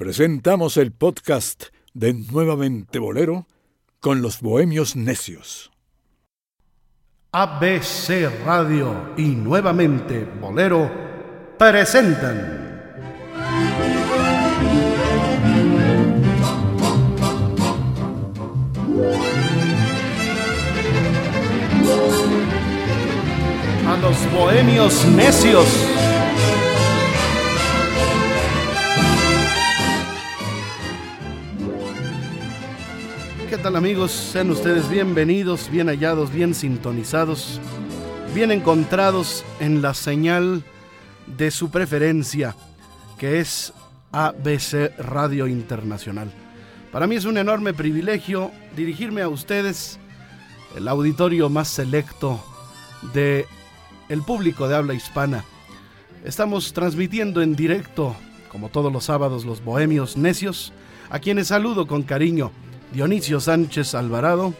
[0.00, 3.46] presentamos el podcast de Nuevamente Bolero
[4.00, 5.70] con los Bohemios Necios.
[7.32, 10.90] ABC Radio y Nuevamente Bolero
[11.58, 12.80] presentan.
[23.86, 25.89] A los Bohemios Necios.
[33.50, 34.12] ¿Qué tal amigos?
[34.12, 37.60] Sean ustedes bienvenidos, bien hallados, bien sintonizados,
[38.32, 40.62] bien encontrados en la señal
[41.26, 42.54] de su preferencia,
[43.18, 43.72] que es
[44.12, 46.30] ABC Radio Internacional.
[46.92, 49.98] Para mí es un enorme privilegio dirigirme a ustedes,
[50.76, 52.40] el auditorio más selecto
[53.12, 53.46] de
[54.08, 55.44] el público de habla hispana.
[56.24, 58.14] Estamos transmitiendo en directo,
[58.48, 60.72] como todos los sábados, los bohemios necios,
[61.10, 62.52] a quienes saludo con cariño.
[62.92, 64.52] Dionisio Sánchez Alvarado.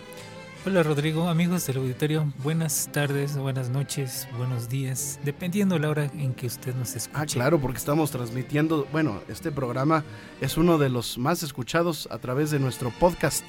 [0.65, 6.11] Hola Rodrigo, amigos del auditorio, buenas tardes, buenas noches, buenos días, dependiendo de la hora
[6.15, 7.19] en que usted nos escuche.
[7.19, 10.05] Ah, claro, porque estamos transmitiendo, bueno, este programa
[10.41, 13.45] es uno de los más escuchados a través de nuestro podcast.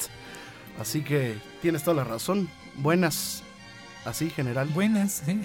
[0.80, 2.50] Así que tienes toda la razón.
[2.78, 3.44] Buenas,
[4.06, 4.70] así general.
[4.70, 5.38] Buenas, ¿eh?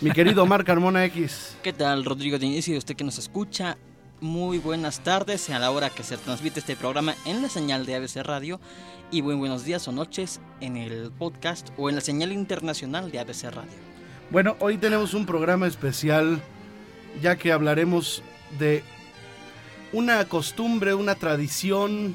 [0.00, 1.56] Mi querido Omar Carmona X.
[1.62, 2.76] ¿Qué tal, Rodrigo Dionisio?
[2.76, 3.78] Usted que nos escucha,
[4.20, 7.94] muy buenas tardes a la hora que se transmite este programa en la señal de
[7.96, 8.60] ABC Radio
[9.10, 13.18] y muy buenos días o noches en el podcast o en la señal internacional de
[13.18, 13.72] ABC Radio.
[14.30, 16.40] Bueno, hoy tenemos un programa especial
[17.22, 18.22] ya que hablaremos
[18.58, 18.82] de
[19.92, 22.14] una costumbre, una tradición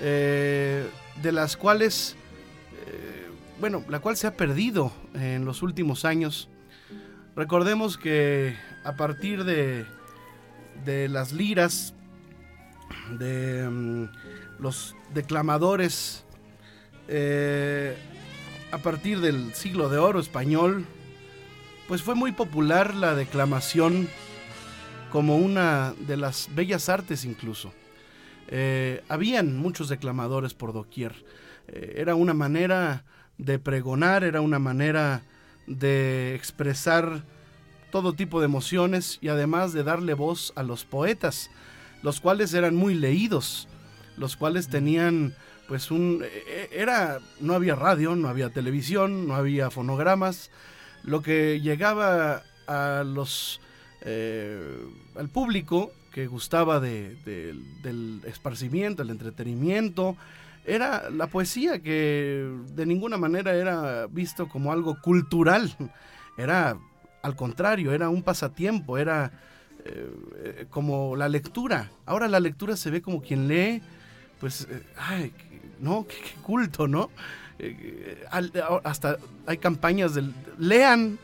[0.00, 0.86] eh,
[1.22, 2.16] de las cuales,
[2.86, 3.28] eh,
[3.60, 6.48] bueno, la cual se ha perdido en los últimos años.
[7.36, 9.86] Recordemos que a partir de
[10.84, 11.94] de las liras,
[13.18, 14.08] de um,
[14.58, 16.24] los declamadores,
[17.08, 17.96] eh,
[18.72, 20.86] a partir del siglo de oro español,
[21.88, 24.08] pues fue muy popular la declamación
[25.10, 27.72] como una de las bellas artes incluso.
[28.48, 31.24] Eh, habían muchos declamadores por doquier.
[31.68, 33.04] Eh, era una manera
[33.38, 35.22] de pregonar, era una manera
[35.66, 37.24] de expresar
[37.90, 41.50] todo tipo de emociones y además de darle voz a los poetas,
[42.02, 43.68] los cuales eran muy leídos,
[44.16, 45.34] los cuales tenían
[45.68, 50.50] pues un e, e, era no había radio, no había televisión, no había fonogramas,
[51.04, 53.60] lo que llegaba a los
[54.02, 54.60] eh,
[55.16, 57.16] al público que gustaba de,
[57.82, 60.16] del esparcimiento, el entretenimiento,
[60.64, 65.74] era la poesía que de ninguna manera era visto como algo cultural,
[66.36, 66.76] era
[67.22, 69.30] al contrario, era un pasatiempo, era
[69.84, 71.90] eh, como la lectura.
[72.06, 73.82] Ahora la lectura se ve como quien lee,
[74.38, 75.32] pues, eh, ay,
[75.80, 77.10] no, qué, culto, ¿no?
[77.58, 78.24] Eh,
[78.84, 81.18] hasta hay campañas del lean.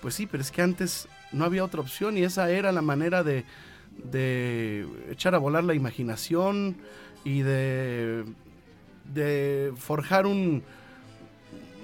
[0.00, 3.22] Pues sí, pero es que antes no había otra opción y esa era la manera
[3.22, 3.44] de,
[4.10, 6.76] de echar a volar la imaginación
[7.24, 8.24] y de,
[9.14, 10.62] de forjar un,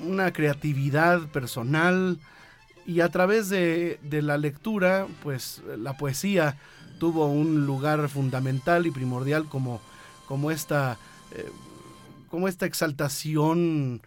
[0.04, 2.19] una creatividad personal
[2.88, 6.56] y a través de, la lectura, pues la poesía
[6.99, 9.82] tuvo un lugar fundamental y primordial como,
[10.26, 10.97] como, esta,
[11.32, 11.50] eh,
[12.31, 14.00] como esta exaltación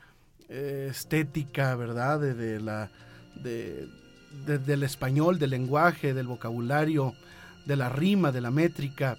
[0.49, 2.21] eh, estética, ¿verdad?
[2.21, 2.89] De, la,
[3.35, 7.13] del español, del lenguaje, del vocabulario,
[7.67, 9.15] de la rima, de la métrica.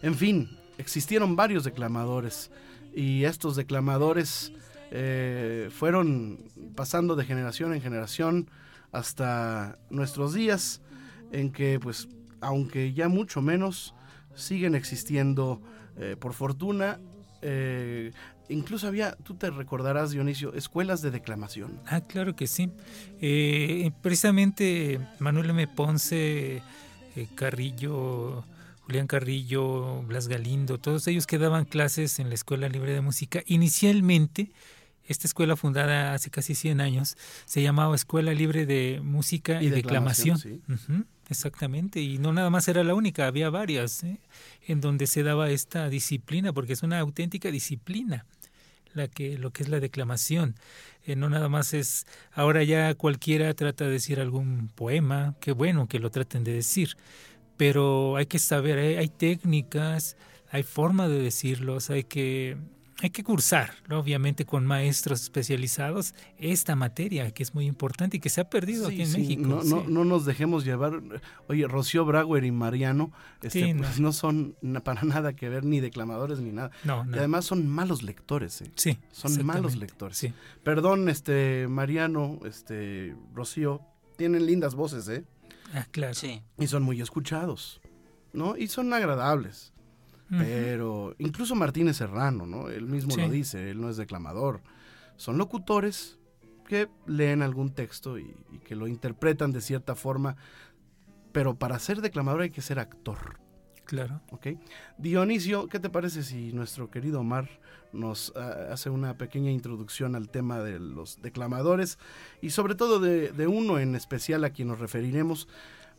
[0.00, 2.50] En fin, existieron varios declamadores
[2.94, 4.50] y estos declamadores
[4.90, 8.50] eh, fueron pasando de generación en generación
[8.92, 10.80] hasta nuestros días,
[11.32, 12.08] en que pues,
[12.40, 13.94] aunque ya mucho menos,
[14.34, 15.60] siguen existiendo,
[15.98, 17.00] eh, por fortuna,
[17.42, 18.12] eh,
[18.48, 21.80] incluso había, tú te recordarás, Dionisio, escuelas de declamación.
[21.86, 22.70] Ah, claro que sí.
[24.02, 25.66] precisamente Manuel M.
[25.68, 26.62] Ponce,
[27.34, 28.44] Carrillo,
[28.86, 33.42] Julián Carrillo, Blas Galindo, todos ellos que daban clases en la Escuela Libre de Música,
[33.46, 34.52] inicialmente
[35.06, 40.38] esta escuela fundada hace casi 100 años se llamaba Escuela Libre de Música y, Declamación.
[41.28, 44.20] exactamente, y no nada más era la única, había varias ¿eh?
[44.66, 48.26] en donde se daba esta disciplina, porque es una auténtica disciplina
[48.96, 50.56] la que lo que es la declamación.
[51.04, 55.86] Eh, no nada más es ahora ya cualquiera trata de decir algún poema, qué bueno
[55.86, 56.96] que lo traten de decir,
[57.56, 60.16] pero hay que saber, hay técnicas,
[60.50, 62.56] hay forma de decirlos, hay que
[63.02, 68.30] hay que cursar, obviamente con maestros especializados, esta materia que es muy importante y que
[68.30, 69.42] se ha perdido aquí en México.
[69.42, 71.02] No, no, no, nos dejemos llevar.
[71.48, 73.12] Oye, Rocío Brauer y Mariano
[73.42, 74.12] este, pues no.
[74.12, 76.70] son para nada que ver ni declamadores ni nada.
[76.84, 78.62] No, Y además son malos lectores.
[78.62, 78.70] ¿eh?
[78.76, 78.98] Sí.
[79.12, 80.26] Son malos lectores.
[80.64, 83.82] Perdón, este Mariano, este Rocío,
[84.16, 85.24] tienen lindas voces, ¿eh?
[85.74, 86.14] Ah, claro.
[86.14, 86.42] Sí.
[86.58, 87.80] Y son muy escuchados,
[88.32, 88.56] ¿no?
[88.56, 89.74] Y son agradables.
[90.28, 92.68] Pero incluso Martínez Serrano, ¿no?
[92.68, 94.60] Él mismo lo dice, él no es declamador.
[95.16, 96.18] Son locutores
[96.66, 98.34] que leen algún texto y,
[98.64, 100.36] que lo interpretan de cierta forma,
[101.32, 103.38] pero para ser declamador hay que ser actor.
[103.84, 104.20] Claro.
[104.32, 104.48] ¿Ok?
[104.98, 107.48] Dionisio, ¿qué te parece si nuestro querido Omar
[107.92, 111.98] nos ah, hace una pequeña introducción al tema de los declamadores
[112.42, 115.46] y sobre todo de, de, uno en especial a quien nos referiremos,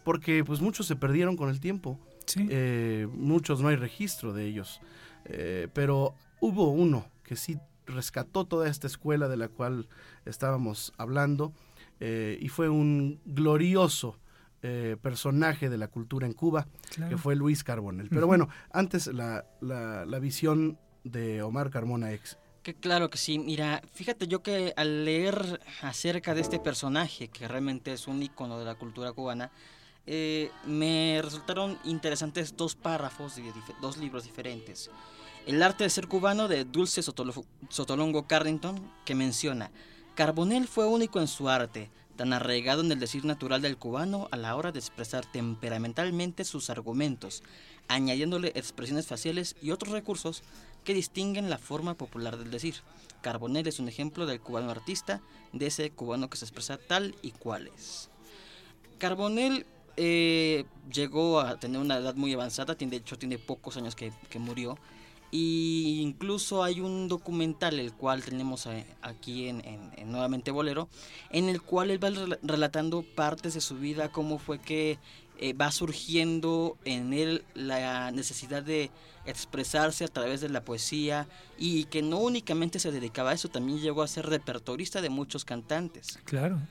[0.03, 1.97] porque pues muchos se perdieron con el tiempo.
[2.35, 4.81] Eh, muchos no hay registro de ellos,
[5.25, 9.87] eh, pero hubo uno que sí rescató toda esta escuela de la cual
[10.25, 11.53] estábamos hablando
[11.99, 14.19] eh, y fue un glorioso
[15.01, 16.67] personaje de la cultura en Cuba,
[17.07, 18.09] que fue Luis Carbonell.
[18.09, 22.37] Pero bueno, antes la, la, visión de Omar Carmona ex.
[22.63, 27.47] Que claro que sí, mira, fíjate yo que al leer acerca de este personaje, que
[27.47, 29.51] realmente es un icono de la cultura cubana,
[30.07, 33.43] eh, me resultaron interesantes dos párrafos de
[33.81, 34.89] dos libros diferentes.
[35.45, 39.71] El arte de ser cubano de Dulce Sotolongo Carrington, que menciona,
[40.15, 44.37] Carbonell fue único en su arte, tan arraigado en el decir natural del cubano a
[44.37, 47.43] la hora de expresar temperamentalmente sus argumentos,
[47.87, 50.41] añadiéndole expresiones faciales y otros recursos
[50.83, 52.75] que distinguen la forma popular del decir.
[53.21, 55.21] Carbonell es un ejemplo del cubano artista,
[55.53, 58.09] de ese cubano que se expresa tal y cual es.
[58.97, 59.65] Carbonell
[59.97, 64.77] eh, llegó a tener una edad muy avanzada, de hecho tiene pocos años que, murió.
[65.29, 69.61] Y incluso hay un documental, el cual tenemos eh, aquí en,
[70.05, 70.87] Nuevamente Bolero,
[71.31, 74.99] en el cual él va relatando partes de su vida, cómo fue que
[75.39, 78.89] eh, va surgiendo en él la necesidad de
[79.25, 81.27] expresarse a través de la poesía
[81.57, 85.43] y que no únicamente se dedicaba a eso, también llegó a ser repertorista de muchos
[85.43, 86.19] cantantes.
[86.23, 86.61] Claro.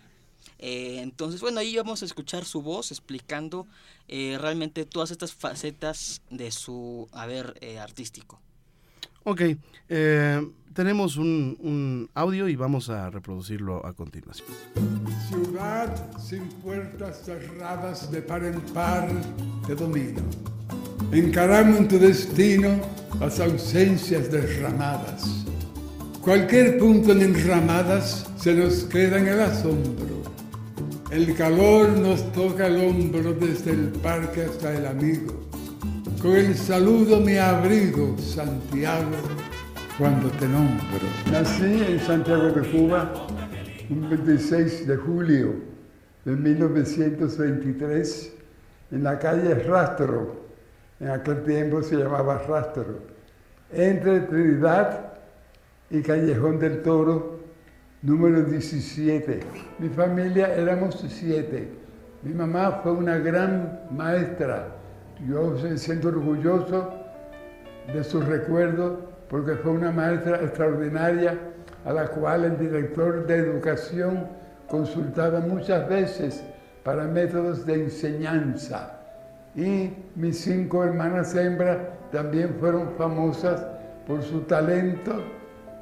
[0.59, 3.67] Eh, entonces, bueno, ahí vamos a escuchar su voz explicando
[4.09, 8.41] eh, realmente todas estas facetas de su haber eh, artístico.
[9.25, 9.43] Ok,
[10.73, 14.47] tenemos un, un, audio y vamos a reproducirlo a continuación.
[15.29, 19.09] Ciudad sin puertas cerradas de par en par
[19.67, 20.23] te domino.
[21.11, 22.81] Encaramos en tu destino
[23.19, 25.45] las ausencias derramadas.
[26.21, 30.26] Cualquier punto en enramadas se nos queda en el asombro
[31.11, 35.35] el calor nos toca el hombro desde el parque hasta el amigo.
[36.21, 39.13] Con el saludo me abrigo, Santiago,
[39.99, 41.07] cuando te nombro.
[41.31, 43.13] Nací en Santiago de Cuba
[43.89, 45.55] un 26 de julio
[46.25, 48.33] de 1923
[48.91, 50.45] en la calle Rastro.
[50.99, 52.99] En aquel tiempo se llamaba Rastro.
[53.73, 55.13] Entre Trinidad
[55.91, 57.46] y Callejón del Toro
[58.03, 59.41] número 17.
[59.79, 61.69] Mi familia éramos siete.
[62.23, 64.69] Mi mamá fue una gran maestra.
[65.29, 66.93] Yo me siento orgulloso
[67.93, 71.39] de su recuerdo porque fue una maestra extraordinaria
[71.85, 74.27] a la cual el director de educación
[74.69, 76.45] consultaba muchas veces
[76.85, 79.01] para métodos de enseñanza.
[79.55, 81.79] Y mis cinco hermanas hembras
[82.13, 83.65] también fueron famosas
[84.07, 85.23] por su talento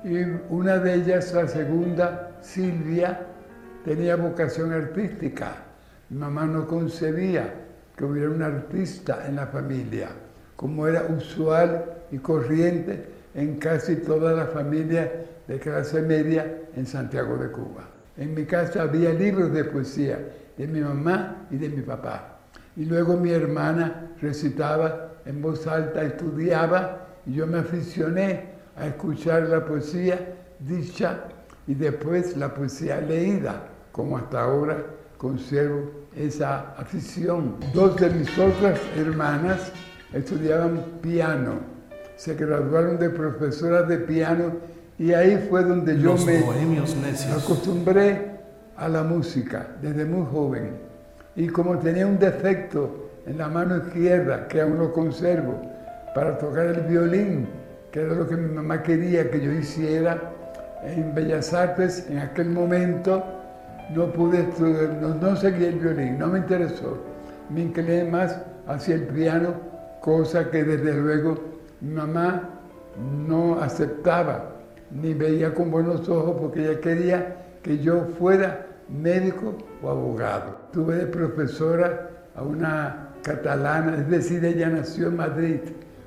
[0.05, 3.21] y una de ellas, la segunda, Silvia,
[3.87, 5.57] tenía vocación artística.
[6.11, 7.55] Mi mamá no concebía
[7.97, 10.11] que hubiera un artista en la familia,
[10.57, 15.11] como era usual y corriente en casi toda la familia
[15.49, 17.89] de clase media en Santiago de Cuba.
[18.19, 20.19] En mi casa había libros de poesía
[20.59, 22.41] de mi mamá y de mi papá.
[22.77, 29.45] Y luego mi hermana recitaba en voz alta, estudiaba y yo me aficioné a escuchar
[29.45, 30.19] la poesía
[30.59, 31.25] dicha
[31.67, 33.63] y después la poesía leída,
[33.93, 34.79] como hasta ahora
[35.17, 37.57] conservo esa afición.
[37.73, 39.73] Dos de mis otras hermanas
[40.13, 41.55] estudiaban piano,
[42.17, 44.53] se graduaron de profesoras de piano
[44.99, 46.45] y ahí fue donde yo me
[47.33, 48.35] acostumbré
[48.77, 50.77] a la música desde muy joven.
[51.37, 55.61] Y como tenía un defecto en la mano izquierda, que aún lo conservo,
[56.15, 57.49] para tocar el violín,
[57.95, 60.33] que era lo que mi mamá quería que yo hiciera
[60.83, 62.11] en Bellas Artes.
[62.11, 63.23] En aquel momento
[63.95, 66.99] no pude estudiar, no, seguí el violín, no me interesó.
[67.51, 68.37] Me incliné más
[68.67, 69.55] hacia el piano,
[70.01, 71.39] cosa que desde luego
[71.81, 72.51] mi mamá
[73.29, 74.51] no aceptaba
[74.91, 80.57] ni veía con buenos ojos porque ella quería que yo fuera médico o abogado.
[80.73, 85.61] Tuve de profesora a una catalana, es decir, ella nació en Madrid,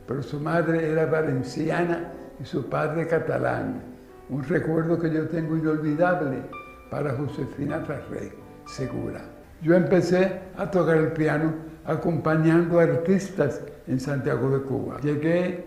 [0.08, 3.82] pero su madre era valenciana y su padre catalán.
[4.30, 6.42] Un recuerdo que yo tengo inolvidable
[6.90, 8.34] para Josefina Ferré,
[8.66, 9.22] segura.
[9.62, 11.54] Yo empecé a tocar el piano
[11.86, 15.00] acompañando artistas en Santiago de Cuba.
[15.02, 15.66] Llegué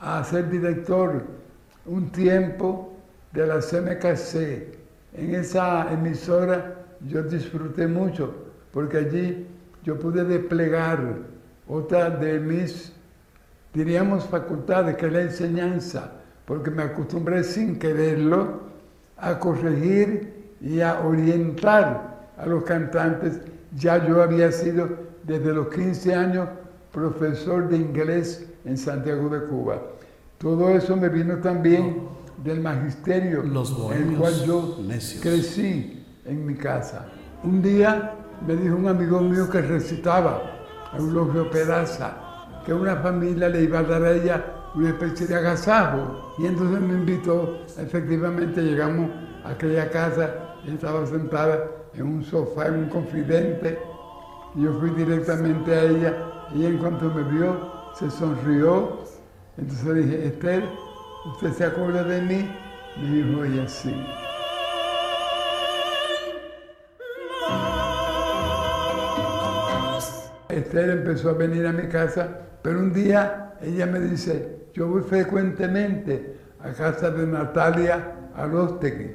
[0.00, 1.22] a ser director
[1.86, 2.92] un tiempo
[3.32, 4.74] de la CMKC.
[5.14, 6.74] En esa emisora
[7.06, 8.34] yo disfruté mucho
[8.72, 9.46] porque allí
[9.84, 11.00] yo pude desplegar
[11.68, 12.92] otra de mis,
[13.76, 16.12] diríamos, facultades, que es la enseñanza,
[16.46, 18.60] porque me acostumbré sin quererlo
[19.18, 23.40] a corregir y a orientar a los cantantes.
[23.76, 24.88] Ya yo había sido
[25.24, 26.48] desde los 15 años
[26.90, 29.82] profesor de inglés en Santiago de Cuba.
[30.38, 32.08] Todo eso me vino también
[32.42, 35.22] del magisterio Los en el cual yo necios.
[35.22, 37.08] crecí en mi casa.
[37.44, 38.14] Un día
[38.46, 40.42] me dijo un amigo mío que recitaba,
[40.96, 42.25] Eulogio Peraza,
[42.66, 44.44] que una familia le iba a dar a ella
[44.74, 46.34] una especie de agasajo.
[46.36, 49.08] Y entonces me invitó, efectivamente llegamos
[49.44, 53.78] a aquella casa, ella estaba sentada en un sofá, en un confidente,
[54.56, 56.14] y yo fui directamente a ella,
[56.54, 57.56] y en cuanto me vio,
[57.94, 58.98] se sonrió,
[59.56, 60.64] entonces le dije, Esther,
[61.32, 62.50] ¿usted se acuerda de mí?
[63.00, 63.94] Me dijo ella, sí.
[70.48, 72.28] Esther empezó a venir a mi casa,
[72.66, 79.12] pero un día ella me dice, yo voy frecuentemente a casa de Natalia Arostegui.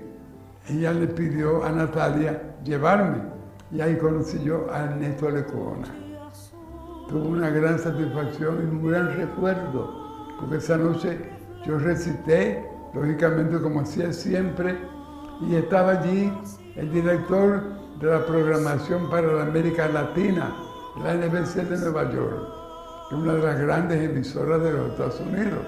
[0.69, 3.17] Ella le pidió a Natalia llevarme
[3.69, 5.89] y ahí conocí yo a Ernesto Lecuona.
[7.09, 11.17] Tuve una gran satisfacción y un gran recuerdo, porque esa noche
[11.65, 14.77] yo recité, lógicamente como hacía siempre,
[15.41, 16.31] y estaba allí
[16.77, 17.63] el director
[17.99, 20.55] de la programación para la América Latina,
[21.03, 22.60] la NBC de Nueva York,
[23.11, 25.59] una de las grandes emisoras de los Estados Unidos.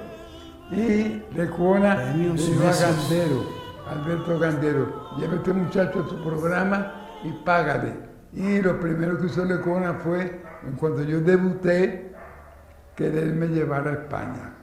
[0.72, 2.72] Y Premios dijo a.
[2.72, 3.44] Gandero,
[3.90, 7.94] Alberto Gandero, lleve este muchacho a tu programa y págale.
[8.34, 12.14] Y lo primero que hizo Lecuona fue, en cuanto yo debuté,
[12.96, 14.54] quererme llevar a España.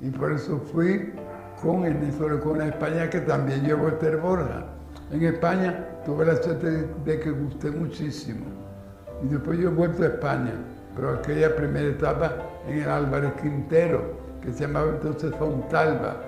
[0.00, 1.12] Y por eso fui
[1.60, 4.66] con Ernesto Lecuona a España, que también llevó Esther Borja.
[5.10, 8.46] En España tuve la suerte de, de que gusté muchísimo.
[9.22, 10.52] Y después yo he vuelto a España,
[10.94, 12.36] pero aquella primera etapa
[12.68, 14.02] en el Álvarez Quintero,
[14.42, 16.20] que se llamaba entonces Fontalba.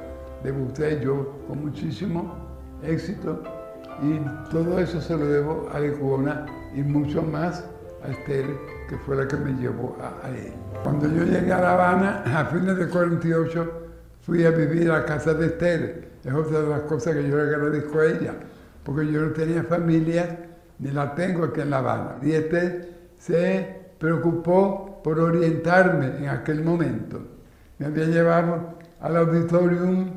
[0.42, 2.35] Debuté yo con muchísimo
[2.82, 3.42] éxito
[4.02, 4.20] y
[4.50, 7.64] todo eso se lo debo a Lecuona y mucho más
[8.04, 8.46] a Esther,
[8.88, 10.52] que fue la que me llevó a, a él.
[10.82, 13.73] Cuando yo llegué a La Habana, a fines de 48,
[14.20, 16.08] fui a vivir a casa de Esther.
[16.25, 18.35] Es otra de las cosas que yo le agradezco a ella,
[18.85, 20.38] porque yo no tenía familia,
[20.78, 22.16] ni la tengo aquí en La Habana.
[22.23, 27.20] Y Esther se preocupó por orientarme en aquel momento.
[27.78, 30.10] Me había llevado al auditorium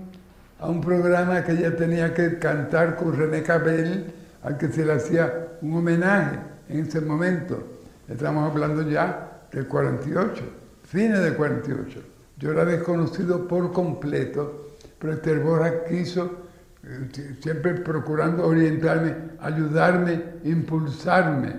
[0.60, 4.94] a un programa que ella tenía que cantar con René Cabell, al que se le
[4.94, 7.64] hacía un homenaje en ese momento.
[8.08, 10.44] Estamos hablando ya del 48,
[10.84, 12.02] fines del 48.
[12.38, 16.48] Yo era desconocido por completo, pero Esther Borja quiso,
[16.84, 21.54] eh, siempre procurando orientarme, ayudarme, impulsarme,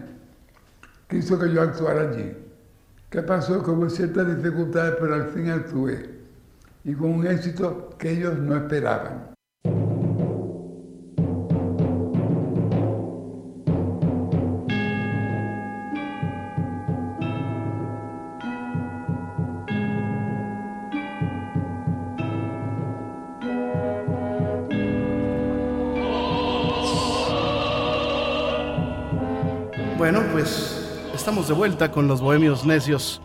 [1.10, 2.32] quiso que yo actuara allí.
[3.10, 3.62] ¿Qué pasó?
[3.62, 6.20] Que ciertas dificultades, pero al fin actué.
[6.84, 9.34] Y con un éxito que ellos no esperaban.
[31.50, 33.20] De vuelta con los bohemios necios.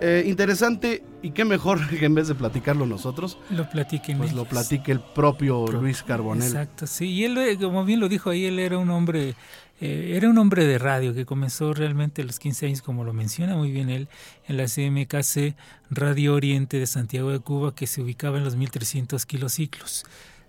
[0.00, 4.44] Eh, interesante y qué mejor que en vez de platicarlo nosotros, Lo platiquen pues lo
[4.44, 6.46] platique el propio Pro- Luis Carbonell.
[6.46, 7.06] Exacto, sí.
[7.06, 9.34] Y él, eh, como bien lo dijo ahí, él era un hombre,
[9.80, 13.12] eh, era un hombre de radio que comenzó realmente a los 15 años, como lo
[13.12, 14.08] menciona muy bien él,
[14.46, 15.56] en la CMKC
[15.90, 20.04] Radio Oriente de Santiago de Cuba, que se ubicaba en los 1300 kilociclos.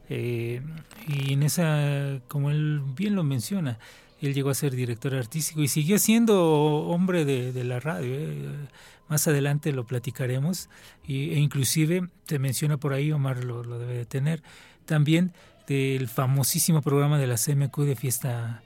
[0.10, 0.62] Eh,
[1.08, 3.80] y en esa, como él bien lo menciona,
[4.22, 8.14] él llegó a ser director artístico y siguió siendo hombre de, la radio.
[8.14, 8.68] eh.
[9.08, 10.70] Más adelante lo platicaremos
[11.06, 14.42] y, e inclusive te menciona por ahí, Omar lo, debe de tener,
[14.86, 15.32] también
[15.68, 18.64] del famosísimo programa de la CMQ de fiesta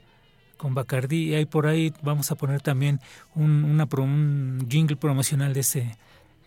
[0.56, 1.30] con Bacardí.
[1.30, 3.00] Y ahí por ahí vamos a poner también
[3.34, 5.96] un, una un jingle promocional de ese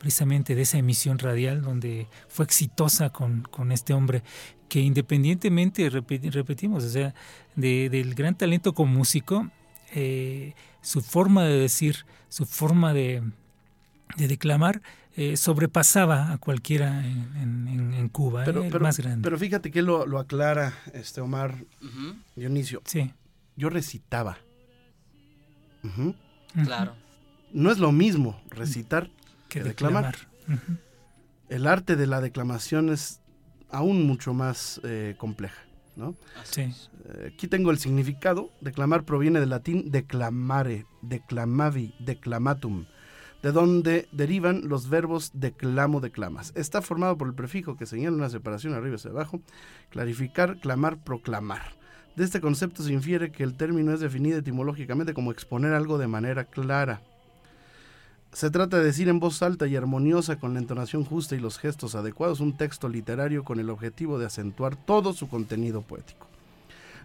[0.03, 4.22] precisamente de esa emisión radial donde fue exitosa con, este hombre
[4.67, 7.15] que independientemente, repetimos, o sea,
[7.55, 9.50] del gran talento como músico,
[9.95, 13.24] eh, su forma de decir, su forma de,
[14.17, 14.81] de declamar,
[15.15, 19.24] eh, sobrepasaba a cualquiera en, Cuba, pero, el más grande.
[19.24, 21.63] Pero fíjate que lo, lo aclara este Omar
[22.36, 22.81] Dionisio.
[22.83, 23.13] Sí.
[23.55, 24.38] Yo recitaba.
[26.65, 26.93] Claro.
[27.53, 29.10] No es lo mismo recitar
[29.53, 30.15] que, declamar.
[31.50, 33.22] El arte de la declamación es
[33.69, 35.62] aún mucho más eh, compleja.
[35.95, 36.15] ¿no?
[36.43, 36.74] Sí.
[37.05, 38.50] Eh, aquí tengo el significado.
[38.62, 42.86] Declamar proviene del latín declamare, declamavi, declamatum,
[43.43, 46.51] de donde derivan los verbos declamo, declamas.
[46.55, 49.41] Está formado por el prefijo que señala una separación arriba hacia abajo,
[49.89, 51.75] clarificar, clamar, proclamar.
[52.15, 56.07] De este concepto se infiere que el término es definido etimológicamente como exponer algo de
[56.07, 57.01] manera clara.
[58.33, 61.59] Se trata de decir en voz alta y armoniosa con la entonación justa y los
[61.59, 66.27] gestos adecuados un texto literario con el objetivo de acentuar todo su contenido poético.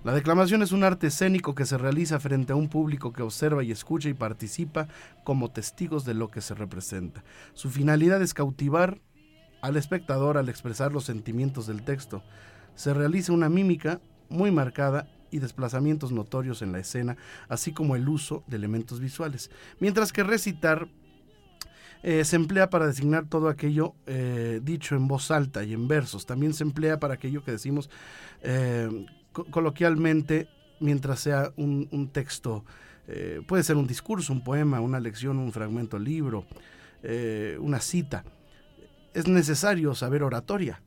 [0.04, 3.62] La declamación es un arte escénico que se realiza frente a un público que observa
[3.62, 4.88] y escucha y participa
[5.23, 7.23] como testigos de lo que se representa.
[7.52, 8.99] Su finalidad es cautivar
[9.61, 12.23] al espectador al expresar los sentimientos del texto.
[12.75, 17.18] Se realiza una mímica muy marcada y desplazamientos notorios en la escena,
[17.50, 19.50] así como el uso de elementos visuales.
[19.78, 20.88] Mientras que recitar
[22.02, 26.26] eh, se emplea para designar todo aquello eh, dicho en voz alta y en versos.
[26.26, 27.90] También se emplea para aquello que decimos
[28.43, 29.07] eh,
[29.50, 30.49] coloquialmente
[30.81, 32.64] mientras sea un, texto.
[33.47, 36.47] puede ser un discurso, un poema, una lección, un fragmento libro,
[37.61, 38.25] una cita.
[39.12, 40.83] Es necesario saber oratoria.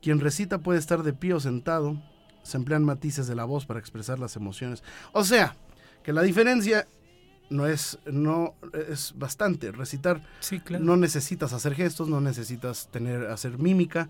[0.00, 2.02] Quien recita puede estar de pie o sentado,
[2.42, 4.82] se emplean matices de la voz para expresar las emociones.
[5.12, 5.54] O sea,
[6.02, 6.88] que la diferencia
[7.52, 8.54] no es no
[8.88, 10.22] es bastante recitar
[10.80, 14.08] no necesitas hacer gestos no necesitas tener hacer mímica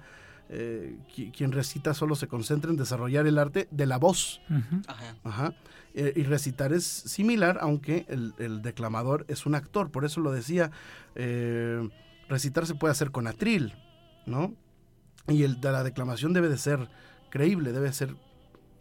[0.49, 0.97] eh,
[1.33, 4.41] quien recita solo se concentra en desarrollar el arte de la voz
[5.25, 5.55] Ajá.
[5.95, 10.71] Eh, y recitar es similar aunque el, declamador es un actor por eso lo decía
[11.15, 11.89] eh,
[12.29, 13.75] recitar se puede hacer con atril
[14.27, 14.55] no
[15.29, 16.89] y el de la declamación debe de ser
[17.31, 18.15] creíble, debe ser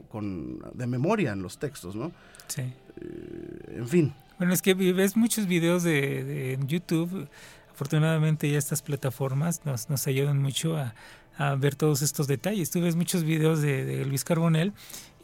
[0.09, 2.11] con, de memoria en los textos, ¿no?
[2.47, 2.61] Sí.
[2.61, 4.13] Eh, en fin.
[4.41, 7.27] Bueno, es que ves muchos videos de, YouTube.
[7.71, 10.95] Afortunadamente ya estas plataformas nos, nos ayudan mucho a,
[11.37, 12.71] a, ver todos estos detalles.
[12.71, 14.73] Tú ves muchos videos de, de Luis Carbonell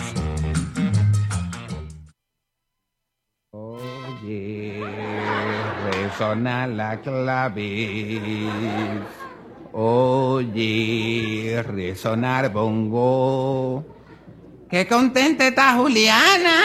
[3.51, 4.83] Oye,
[5.93, 8.49] resona la clave.
[9.73, 13.85] Oye, resonar bongo.
[14.73, 16.63] Qué contenta está Juliana.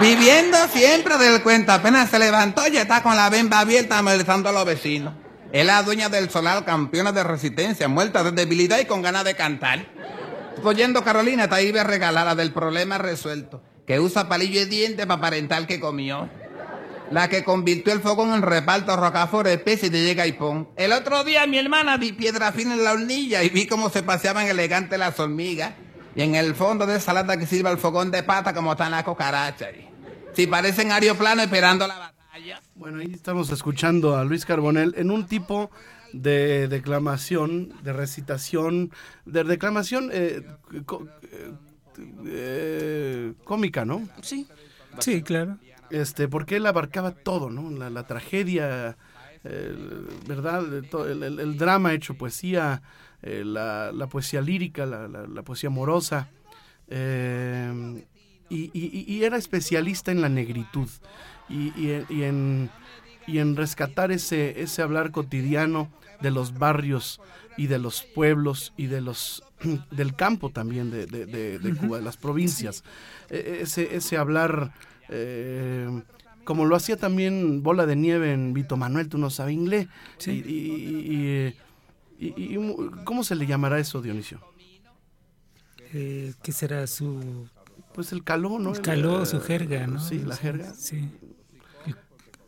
[0.00, 1.72] Viviendo siempre del cuento.
[1.72, 5.12] Apenas se levantó y está con la bemba abierta molestando a los vecinos.
[5.52, 9.34] Es la dueña del solar, campeona de resistencia, muerta de debilidad y con ganas de
[9.34, 9.84] cantar.
[10.64, 13.62] Oyendo Carolina, está ahí regalada del problema resuelto.
[13.86, 16.30] Que usa palillo y diente para aparentar que comió.
[17.10, 20.70] La que convirtió el fogón en reparto rocafort especie de llega y pon.
[20.76, 24.02] El otro día mi hermana vi piedra fina en la hornilla y vi cómo se
[24.02, 25.72] paseaban elegantes las hormigas.
[26.18, 28.90] Y en el fondo de esa lata que sirva el fogón de pata como están
[28.90, 29.68] las cucarachas.
[30.32, 32.60] Si parecen aeroplano esperando la batalla.
[32.74, 35.70] Bueno, ahí estamos escuchando a Luis Carbonell en un tipo
[36.12, 38.90] de declamación, de recitación,
[39.26, 40.42] de declamación eh,
[42.26, 44.02] eh, cómica, ¿no?
[44.20, 44.48] Sí.
[44.98, 45.58] Sí, claro.
[45.90, 47.70] Este, porque él abarcaba todo, ¿no?
[47.90, 48.96] La, tragedia,
[50.26, 50.64] ¿verdad?
[51.06, 52.82] el, drama hecho poesía,
[53.22, 56.28] eh, la, poesía lírica, la, poesía amorosa,
[56.88, 58.04] eh,
[58.50, 60.88] y, era especialista en la negritud
[61.48, 62.70] y, en,
[63.26, 67.20] y en rescatar ese, ese hablar cotidiano de los barrios
[67.56, 69.42] y de los pueblos y de los
[69.90, 71.26] del campo también de, de,
[71.58, 72.84] de, Cuba, de las provincias.
[73.28, 74.72] E, ese, ese hablar,
[75.08, 76.02] eh,
[76.44, 79.88] como lo hacía también Bola de Nieve en Vito Manuel, tú no sabes inglés.
[80.26, 81.54] Y, y,
[83.04, 84.40] ¿Cómo se le llamará eso, Dionisio?
[85.92, 87.48] Eh, ¿Qué será su...?
[87.94, 88.74] Pues el caló, ¿no?
[88.74, 90.00] El caló, su jerga, ¿no?
[90.00, 90.74] Sí, la jerga.
[90.74, 91.10] Sí.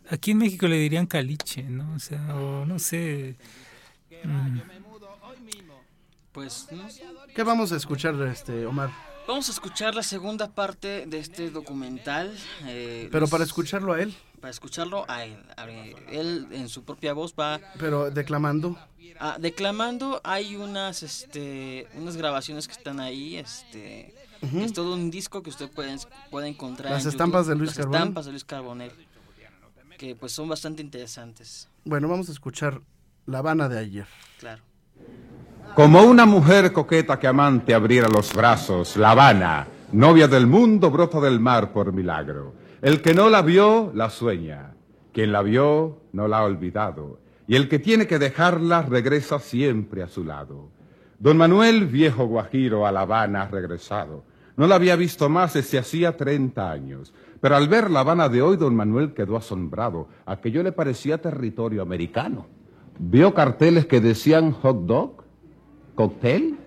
[0.08, 1.94] Aquí en México le dirían caliche, ¿no?
[1.94, 3.36] O sea, o no sé...
[4.24, 4.58] Mm.
[6.32, 6.68] Pues,
[7.34, 8.90] ¿Qué vamos a escuchar, este, Omar?
[9.26, 12.36] Vamos a escuchar la segunda parte de este documental.
[12.66, 14.14] Eh, Pero para escucharlo a él.
[14.40, 15.36] Para escucharlo a él.
[16.10, 17.60] él en su propia voz va...
[17.78, 18.76] Pero declamando.
[19.18, 24.14] Ah, declamando hay unas, este, unas grabaciones que están ahí, este...
[24.54, 25.94] Es todo un disco que usted puede,
[26.30, 26.92] puede encontrar.
[26.92, 27.92] Las estampas de Luis Carbonell.
[27.92, 28.92] Las estampas de Luis Carbonell.
[29.98, 31.68] Que pues son bastante interesantes.
[31.84, 32.80] Bueno, vamos a escuchar
[33.26, 34.06] La Habana de ayer.
[34.38, 34.62] Claro.
[35.74, 41.20] Como una mujer coqueta que amante abriera los brazos, La Habana, novia del mundo, brota
[41.20, 42.54] del mar por milagro.
[42.82, 44.72] El que no la vio, la sueña.
[45.12, 47.20] Quien la vio, no la ha olvidado.
[47.46, 50.70] Y el que tiene que dejarla, regresa siempre a su lado.
[51.18, 54.24] Don Manuel, viejo guajiro, a La Habana ha regresado.
[54.56, 57.12] No la había visto más desde hacía 30 años.
[57.40, 60.08] Pero al ver La Habana de hoy, don Manuel quedó asombrado.
[60.24, 62.46] Aquello le parecía territorio americano.
[62.98, 65.24] Vio carteles que decían hot dog,
[65.94, 66.58] cocktail,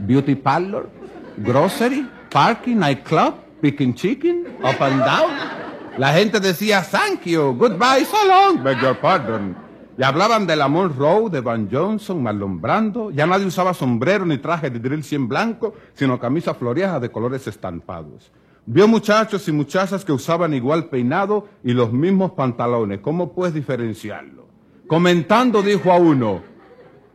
[0.00, 0.88] beauty parlor,
[1.36, 5.57] grocery, parking, nightclub, picking chicken, up and down.
[5.98, 9.56] La gente decía thank you, goodbye, so long, beg your pardon.
[9.98, 13.10] Y hablaban de la Monroe, de Van Johnson, Marlon Brando.
[13.10, 17.48] Ya nadie usaba sombrero ni traje de drill 100 blanco, sino camisa floreada de colores
[17.48, 18.30] estampados.
[18.64, 23.00] Vio muchachos y muchachas que usaban igual peinado y los mismos pantalones.
[23.00, 24.46] ¿Cómo puedes diferenciarlo?
[24.86, 26.42] Comentando dijo a uno,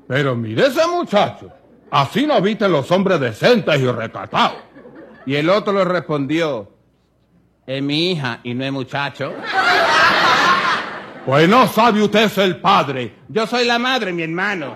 [0.10, 1.50] pero mire ese muchacho,
[1.90, 4.58] así no visten los hombres decentes y recatados.
[5.26, 6.73] Y el otro le respondió,
[7.66, 9.34] es mi hija y no es muchacho.
[11.26, 13.16] Pues no sabe usted es el padre.
[13.30, 14.76] Yo soy la madre, mi hermano.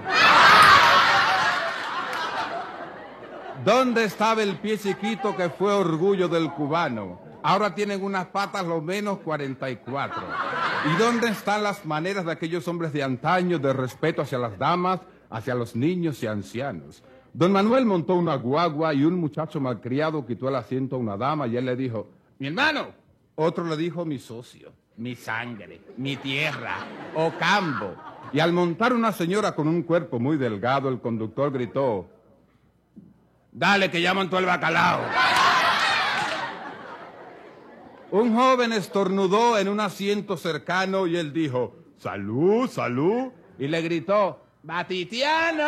[3.66, 7.20] ¿Dónde estaba el pie chiquito que fue orgullo del cubano?
[7.44, 10.22] Ahora tienen unas patas lo menos 44.
[10.86, 15.02] ¿Y dónde están las maneras de aquellos hombres de antaño de respeto hacia las damas,
[15.30, 17.04] hacia los niños y ancianos?
[17.34, 21.46] Don Manuel montó una guagua y un muchacho malcriado quitó el asiento a una dama
[21.48, 22.08] y él le dijo,
[22.40, 22.94] mi hermano.
[23.36, 26.78] Otro le dijo, mi socio, mi sangre, mi tierra,
[27.16, 27.96] o cambo.
[28.34, 32.10] Y al montar una señora con un cuerpo muy delgado, el conductor gritó,
[33.52, 35.02] dale que llaman todo el bacalao.
[38.10, 44.44] Un joven estornudó en un asiento cercano y él dijo, salud, salud, y le gritó,
[44.64, 45.64] Batitiano.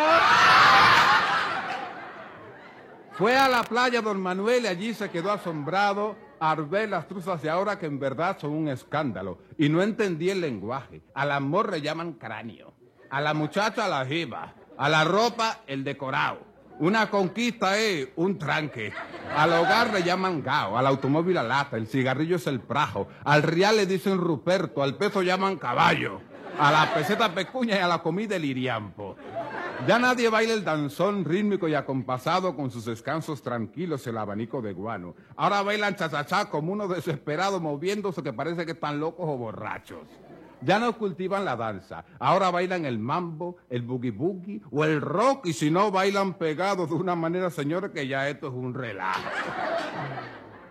[3.12, 6.16] Fue a la playa Don Manuel y allí se quedó asombrado
[6.68, 9.38] ver las truzas de ahora que en verdad son un escándalo.
[9.58, 11.02] Y no entendí el lenguaje.
[11.14, 12.72] Al amor le llaman cráneo,
[13.10, 16.50] a la muchacha la jiba, a la ropa el decorado.
[16.78, 18.90] Una conquista es un tranque.
[19.36, 23.42] Al hogar le llaman gao, al automóvil la lata, el cigarrillo es el prajo, al
[23.42, 26.22] real le dicen Ruperto, al peso llaman caballo,
[26.58, 29.16] a la peseta pecuña y a la comida el iriampo.
[29.86, 34.74] Ya nadie baila el danzón rítmico y acompasado con sus descansos tranquilos el abanico de
[34.74, 35.14] guano.
[35.36, 40.06] Ahora bailan chachachá como uno desesperado moviéndose que parece que están locos o borrachos.
[40.60, 42.04] Ya no cultivan la danza.
[42.18, 46.90] Ahora bailan el mambo, el boogie boogie o el rock y si no bailan pegados
[46.90, 49.30] de una manera, señores, que ya esto es un relajo.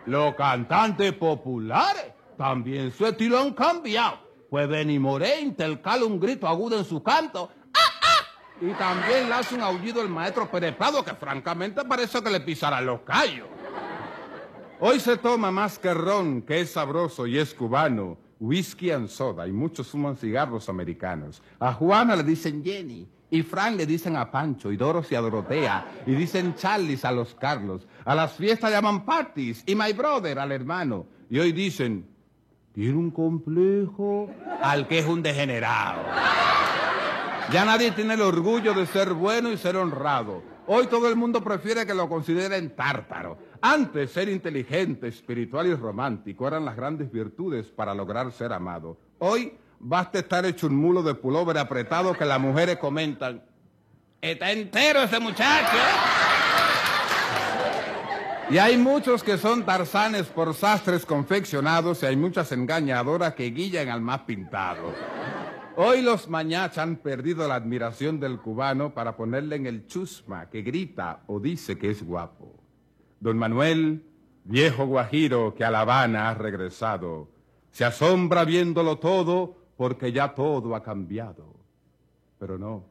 [0.06, 4.30] Los cantantes populares también su estilo han cambiado.
[4.50, 7.50] Pues Benny Moré intercala un grito agudo en su canto.
[8.62, 12.42] Y también le hace un aullido el maestro Pérez Prado que francamente parece que le
[12.42, 13.48] pisará los callos.
[14.80, 19.48] Hoy se toma más que ron, que es sabroso y es cubano whisky and soda
[19.48, 21.42] y muchos fuman cigarros americanos.
[21.60, 23.08] A Juana le dicen Jenny.
[23.32, 27.12] Y Frank le dicen a Pancho, y Doros y a Dorotea, y dicen Charles a
[27.12, 27.86] los Carlos.
[28.04, 31.06] A las fiestas llaman parties, y my brother al hermano.
[31.30, 32.10] Y hoy dicen,
[32.74, 34.32] tiene un complejo
[34.64, 36.02] al que es un degenerado.
[37.52, 40.44] Ya nadie tiene el orgullo de ser bueno y ser honrado.
[40.68, 43.40] Hoy todo el mundo prefiere que lo consideren tártaro.
[43.60, 49.00] Antes ser inteligente, espiritual y romántico eran las grandes virtudes para lograr ser amado.
[49.18, 53.42] Hoy basta estar hecho un mulo de pullover apretado que las mujeres comentan,
[54.22, 55.78] está entero ese muchacho.
[58.52, 63.90] Y hay muchos que son tarzanes por sastres confeccionados y hay muchas engañadoras que guillan
[63.90, 64.94] al más pintado.
[65.82, 70.62] Hoy los mañach han perdido la admiración del cubano para ponerle en el chusma que
[70.62, 72.54] grita o dice que es guapo.
[73.22, 74.04] Don Manuel,
[74.44, 77.30] viejo guajiro que a La Habana ha regresado,
[77.72, 81.56] se asombra viéndolo todo porque ya todo ha cambiado.
[82.40, 82.84] Pero no,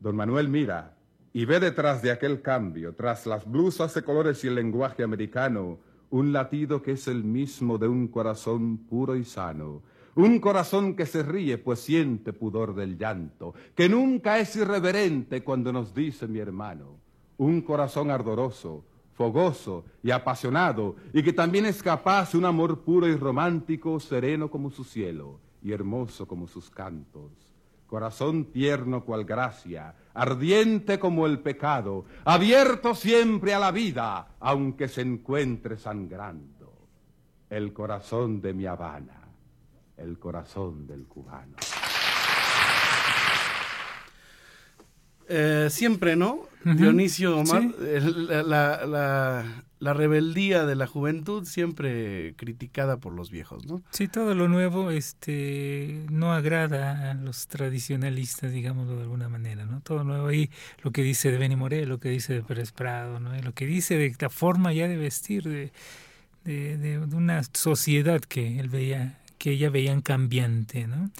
[0.00, 0.96] don Manuel mira
[1.34, 5.78] y ve detrás de aquel cambio, tras las blusas de colores y el lenguaje americano,
[6.08, 9.82] un latido que es el mismo de un corazón puro y sano.
[10.16, 15.72] Un corazón que se ríe pues siente pudor del llanto, que nunca es irreverente cuando
[15.72, 16.98] nos dice mi hermano.
[17.36, 23.08] Un corazón ardoroso, fogoso y apasionado, y que también es capaz de un amor puro
[23.08, 27.32] y romántico, sereno como su cielo y hermoso como sus cantos.
[27.86, 35.02] Corazón tierno cual gracia, ardiente como el pecado, abierto siempre a la vida, aunque se
[35.02, 36.72] encuentre sangrando.
[37.50, 39.23] El corazón de mi Habana,
[39.96, 41.56] el corazón del cubano.
[45.28, 46.40] Eh, siempre, ¿no?
[46.64, 47.74] Dionisio Omar, Sí.
[47.86, 53.82] el- la, la- la- la rebeldía de la juventud siempre criticada por los viejos, ¿no?
[53.90, 59.80] Sí, todo lo nuevo este, no agrada a los tradicionalistas, digámoslo de alguna manera, ¿no?
[59.80, 60.50] Todo nuevo ahí,
[60.82, 63.34] lo que dice de Benny Moré, lo que dice de Pérez Prado, ¿no?
[63.36, 65.72] Y lo que dice de la forma ya de vestir de,
[66.44, 71.10] de- de una sociedad que él veía, que ella veían cambiante, ¿no?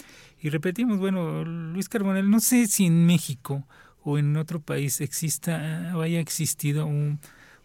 [0.41, 3.67] Y repetimos, bueno, Luis Carbonell, no sé si en México
[4.03, 7.19] o en otro país exista o haya existido un,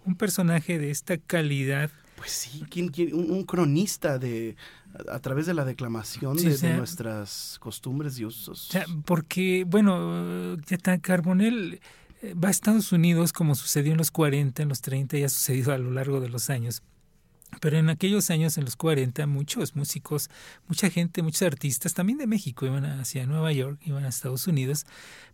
[0.04, 4.54] un personaje de esta calidad Pues sí, ¿quién, quién- un, un cronista de
[5.08, 8.68] a, a través de la declamación Sí, de, o sea, de nuestras costumbres y usos.
[8.68, 11.80] O sea, porque, bueno, ya está, Carbonell
[12.20, 15.30] eh, va a Estados Unidos como sucedió en los 40, en los 30 y ha
[15.30, 16.82] sucedido a lo largo de los años.
[17.60, 20.30] Pero en aquellos años, en los 40, muchos músicos,
[20.68, 24.86] mucha gente, muchos artistas, también de México, iban hacia Nueva York, iban a Estados Unidos.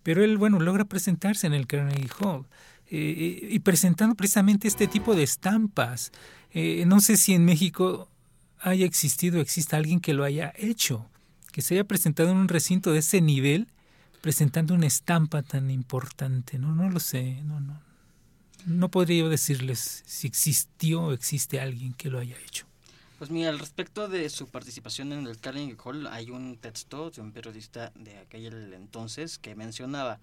[0.03, 2.47] Pero él, bueno, logra presentarse en el Carnegie Hall.
[2.89, 6.13] eh, y presentando precisamente este tipo de estampas.
[6.53, 8.09] Eh, no sé si en México
[8.61, 11.07] haya existido, exista alguien que lo haya hecho,
[11.53, 13.69] que se haya presentado en un recinto de ese nivel,
[14.21, 16.59] presentando una estampa tan importante.
[16.59, 17.86] No, no lo sé, no, no.
[18.67, 22.67] No podría yo decirles si existió o existe alguien que lo haya hecho.
[23.17, 27.23] Pues mira, al respecto de su participación en el Carnegie Hall, hay un texto de
[27.23, 30.19] un periodista de aquel entonces que mencionaba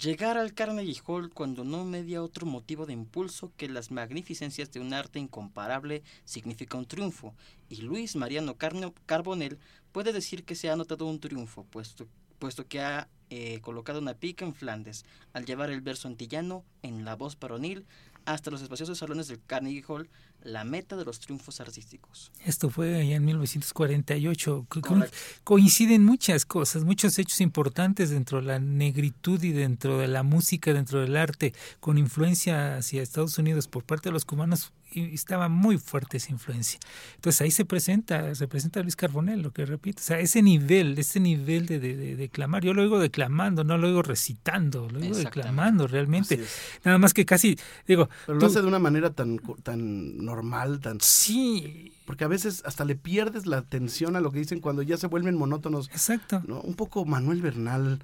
[0.00, 4.78] llegar al Carnegie Hall cuando no media otro motivo de impulso que las magnificencias de
[4.78, 7.34] un arte incomparable significa un triunfo.
[7.68, 8.56] Y Luis Mariano
[9.04, 9.58] Carbonell
[9.90, 12.06] puede decir que se ha notado un triunfo, puesto,
[12.38, 17.04] puesto que ha eh, colocado una pica en Flandes al llevar el verso antillano en
[17.04, 17.86] la voz varonil
[18.24, 20.10] hasta los espaciosos salones del Carnegie Hall,
[20.42, 22.32] la meta de los triunfos artísticos.
[22.44, 24.66] Esto fue allá en 1948.
[24.68, 25.16] Co- co- Correcto.
[25.44, 30.72] Coinciden muchas cosas, muchos hechos importantes dentro de la negritud y dentro de la música,
[30.72, 34.72] dentro del arte, con influencia hacia Estados Unidos por parte de los cubanos.
[34.92, 36.80] Y estaba muy fuerte esa influencia.
[37.14, 40.00] Entonces ahí se presenta, se presenta Luis Carbonell, lo que repito.
[40.00, 42.64] O sea, ese nivel, ese nivel de, de, de declamar.
[42.64, 46.40] Yo lo oigo declamando, no lo oigo recitando, lo oigo declamando realmente.
[46.84, 50.26] Nada más que casi, digo, Pero lo tú- hace de una manera tan, co- tan
[50.30, 50.98] normal, tan...
[51.00, 54.96] sí, Porque a veces hasta le pierdes la atención a lo que dicen cuando ya
[54.96, 55.88] se vuelven monótonos.
[55.90, 56.42] exacto.
[56.46, 56.60] ¿no?
[56.60, 57.98] Un poco Manuel Bernal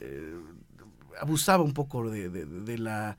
[0.00, 0.34] eh,
[1.20, 3.16] abusaba un poco de, de- de la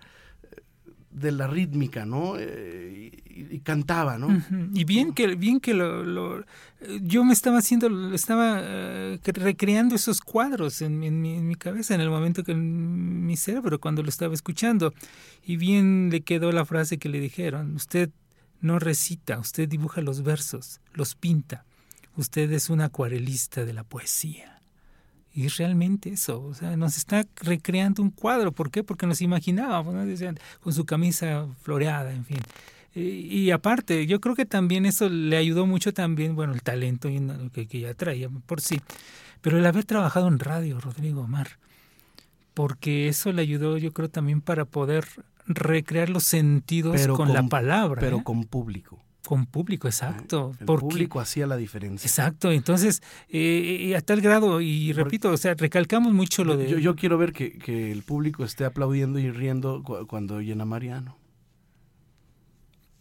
[1.11, 2.35] de la rítmica, ¿no?
[2.37, 4.29] Eh, y, y cantaba, ¿no?
[4.73, 6.45] Y bien que bien que lo, lo-
[7.01, 11.95] yo me estaba haciendo estaba eh, recreando esos cuadros en, en mi, en mi cabeza
[11.95, 14.93] en el momento que en mi cerebro cuando lo estaba escuchando
[15.45, 18.09] y bien le quedó la frase que le dijeron usted
[18.61, 21.65] no recita usted dibuja los versos los pinta
[22.15, 24.51] usted es un acuarelista de la poesía
[25.33, 28.51] y realmente eso, o sea, nos está recreando un cuadro.
[28.51, 28.83] ¿Por qué?
[28.83, 29.95] Porque nos imaginábamos,
[30.59, 32.39] con su camisa floreada, en fin.
[32.93, 37.07] Y, aparte, yo creo que también eso le ayudó mucho también, bueno, el talento
[37.53, 38.81] que, que ya traía por sí,
[39.39, 41.57] pero el haber trabajado en radio, Rodrigo Omar,
[42.53, 45.07] porque eso le ayudó, yo creo, también para poder
[45.45, 48.23] recrear los sentidos Pero con, la palabra, Pero ¿eh?
[48.23, 48.99] con público.
[49.25, 50.51] con público, exacto.
[50.59, 52.07] El porque- público hacía la diferencia.
[52.07, 56.69] Exacto, entonces, eh, y a tal grado, y repito, o sea, recalcamos mucho lo de...
[56.69, 60.65] Yo, yo quiero ver que, que el público esté aplaudiendo y riendo cu- cuando llena
[60.65, 61.17] Mariano.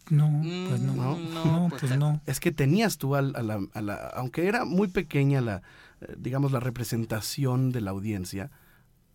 [0.09, 0.27] No,
[0.67, 2.21] pues no, Mm, no, no, pues, pues, no.
[2.25, 5.61] Es que tenías tú a, la, a la- aunque era muy pequeña la,
[6.01, 8.51] eh, digamos, la representación de la audiencia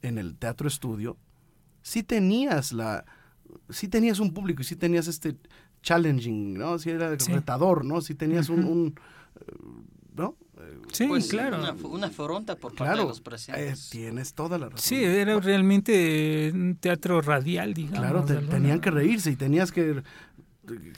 [0.02, 1.18] en el teatro estudio,
[1.82, 3.04] sí tenías la,
[3.70, 5.36] sí tenías un público y sí tenías este
[5.82, 6.78] challenging, ¿no?
[6.78, 7.32] Sí era Sí.
[7.32, 8.00] retador, ¿no?
[8.00, 8.94] Sí tenías un, un,
[9.40, 9.52] eh,
[10.14, 10.36] ¿no?
[10.90, 11.58] Sí, Pues, claro.
[11.58, 13.90] Una, una afronta por parte de Claro, los eh, presentes.
[13.90, 14.80] tienes toda la razón.
[14.80, 17.98] Sí, era realmente un teatro radial, digamos.
[18.00, 20.02] Claro, te- tenían que reírse y tenías que,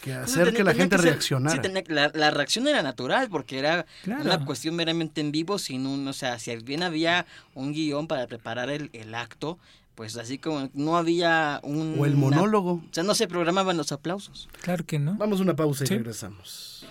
[0.01, 1.57] que hacer tenía- que la tenía gente ser- reaccionara.
[1.57, 4.23] sí, tenía- la, la reacción era natural porque era Claro.
[4.23, 8.27] una cuestión meramente en vivo, sin un, o sea, si bien había un guion para
[8.29, 9.59] preparar el, el acto,
[9.99, 11.97] pues así como no había un...
[11.99, 12.75] o el monólogo.
[12.75, 14.49] O sea, no se programaban los aplausos.
[14.63, 15.17] Claro que no.
[15.17, 15.95] Vamos a una pausa y Sí.
[15.97, 16.87] regresamos.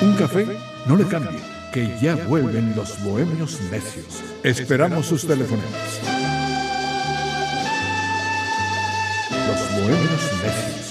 [0.00, 0.48] Un café,
[0.86, 1.38] no le cambie,
[1.72, 4.20] que ya vuelven los bohemios necios.
[4.42, 5.64] Esperamos sus teléfonos.
[9.46, 10.86] Los bohemios necios.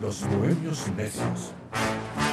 [0.00, 1.52] Los bohemios necios.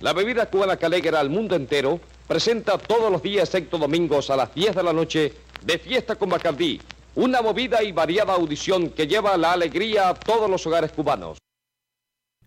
[0.00, 4.36] la bebida cubana que alegra al mundo entero, presenta todos los días, excepto domingos, a
[4.36, 5.32] las 10 de la noche,
[5.64, 6.80] de fiesta con Bacardí,
[7.14, 11.38] una movida y variada audición que lleva la alegría a todos los hogares cubanos.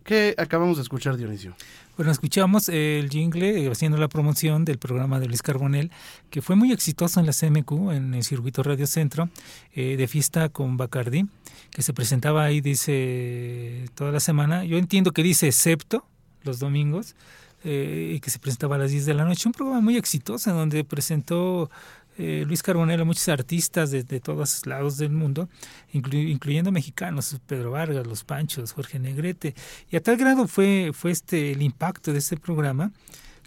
[0.03, 1.53] ¿Qué acabamos de escuchar, Dionisio?
[1.97, 5.91] Bueno, escuchamos el jingle eh, haciendo la promoción del programa de Luis Carbonel,
[6.29, 9.29] que fue muy exitoso en la CMQ, en el circuito Radio Centro,
[9.73, 11.25] eh, de fiesta con Bacardi,
[11.71, 14.63] que se presentaba ahí, dice, toda la semana.
[14.63, 16.05] Yo entiendo que dice excepto
[16.47, 17.15] los domingos,
[17.63, 19.47] eh, y que se presentaba a las 10 de la noche.
[19.47, 21.69] Un programa muy exitoso en donde presentó
[22.17, 25.49] eh, Luis Carbonell a muchos artistas de, todos lados del mundo,
[25.93, 29.53] inclu- incluyendo mexicanos, Pedro Vargas, Los Panchos, Jorge Negrete.
[29.91, 32.91] Y a tal grado fue, fue este el impacto de este programa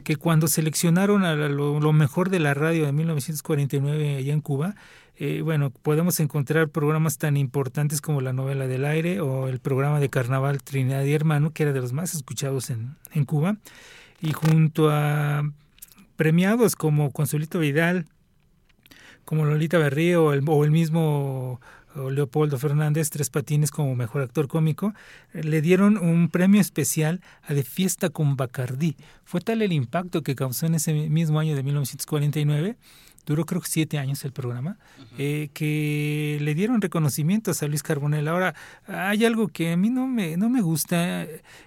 [0.05, 4.75] que cuando seleccionaron a lo, lo mejor de la radio de 1949 allá en Cuba,
[5.23, 10.01] eh, bueno, podemos encontrar programas tan importantes como la novela del aire o el programa
[10.01, 13.59] de carnaval Trinidad y Hermano, que era de los más escuchados en, Cuba,
[14.23, 15.43] y junto a
[16.17, 18.07] premiados como Consuelito Vidal,
[19.27, 21.61] como Lolita Berrío o el, mismo
[21.95, 24.95] Leopoldo Fernández, Tres Patines como mejor actor cómico,
[25.35, 28.97] le dieron un premio especial a De Fiesta con Bacardí.
[29.25, 32.79] Fue tal el impacto que causó en ese mismo año de 1949,
[33.27, 34.77] duró creo que siete años el programa,
[35.19, 38.27] eh, que le dieron reconocimientos a Luis Carbonell.
[38.29, 38.55] Ahora,
[38.87, 41.25] hay algo que a mí no me, no me gusta.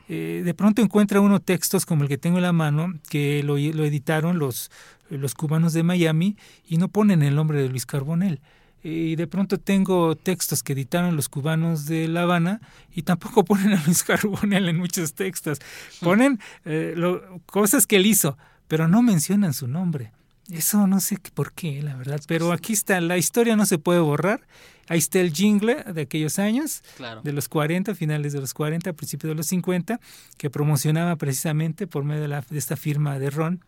[0.10, 3.58] eh, de pronto encuentra uno textos como el que tengo en la mano, que lo,
[3.58, 4.72] lo editaron los,
[5.10, 6.36] los cubanos de Miami
[6.68, 8.42] y no ponen el nombre de Luis Carbonell.
[8.86, 12.60] Y de pronto tengo textos que editaron los cubanos de La Habana
[12.94, 15.60] y tampoco ponen a Luis Carbonell en muchos textos.
[16.02, 18.38] Ponen eh, lo- cosas que él hizo,
[18.68, 20.12] pero no mencionan su nombre.
[20.50, 22.22] Eso no sé qué- por qué, la verdad.
[22.28, 24.42] Pero aquí está, la historia no se puede borrar.
[24.90, 27.22] Ahí está el jingle de aquellos años, Claro.
[27.22, 30.02] de los 40, finales de los 40, principios de los 50,
[30.38, 33.64] que promocionaba precisamente por medio de, la- de esta firma de Ron,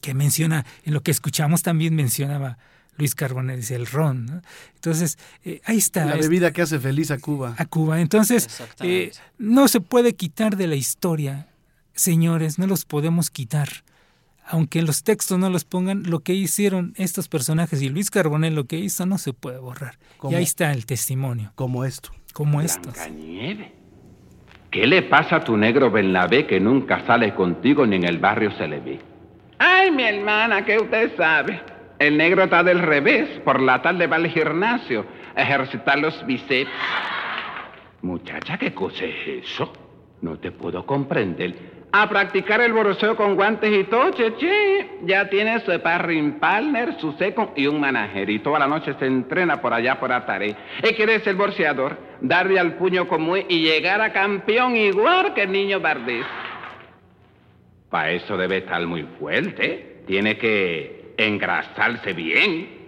[0.00, 2.56] que menciona, en lo que escuchamos también mencionaba
[2.96, 4.24] Luis Carbonell, dice el Ron.
[4.26, 4.42] ¿no?
[4.74, 6.06] Entonces, eh, ahí está.
[6.06, 7.54] La bebida que hace feliz a Cuba.
[7.58, 8.00] a Cuba.
[8.00, 8.48] Entonces,
[8.80, 11.48] eh, no se puede quitar de la historia,
[11.94, 13.84] señores, no los podemos quitar.
[14.50, 18.64] Aunque los textos no los pongan, lo que hicieron estos personajes y Luis Carbonell lo
[18.64, 19.94] que hizo no se puede borrar.
[20.18, 20.32] ¿Cómo?
[20.32, 22.10] Y ahí está el testimonio, Como esto.
[22.32, 22.94] como estos.
[22.94, 23.68] Blancanieves.
[24.70, 28.50] ¿Qué le pasa a tu negro Bernabé que nunca sale contigo ni en el barrio
[28.56, 29.00] se le ve?
[29.58, 31.60] Ay, mi hermana, que usted sabe.
[31.98, 33.40] El negro está del revés.
[33.44, 35.04] Por la tarde va al gimnasio
[35.36, 36.70] a ejercitar los bíceps.
[38.02, 39.72] Muchacha, ¿qué cosa es eso?
[40.22, 41.79] No te puedo comprender.
[41.92, 45.00] A practicar el boroseo con guantes y todo, che.
[45.02, 48.30] Ya tiene su sparring partner, su seco y un manager.
[48.30, 50.54] Y toda la noche se entrena por allá por Ataré.
[50.82, 55.42] Él quiere ser boxeador, darle al puño como es y llegar a campeón igual que
[55.42, 56.26] el niño Bardés.
[57.88, 60.02] Para eso debe estar muy fuerte.
[60.06, 62.78] Tiene que engrasarse bien.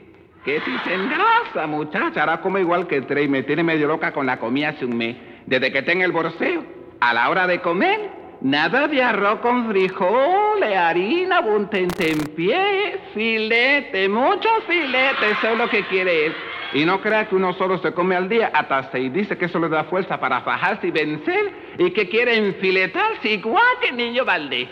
[0.44, 3.26] Que si se engrasa, muchacha, ahora como igual que Trey.
[3.26, 5.16] Me tiene medio loca con la comida hace un mes.
[5.44, 6.62] Desde que tenga el borseo.
[7.00, 11.40] A la hora de comer, nada de arroz con frijoles, harina,
[12.36, 15.30] pie, filete, mucho filete.
[15.30, 16.32] Eso es lo que quiere.
[16.74, 19.12] Y no crea que uno solo se come al día hasta seis.
[19.12, 21.53] Dice que eso le da fuerza para fajarse y vencer.
[21.78, 24.68] Y que quiere enfiletarse igual que niño Valdés.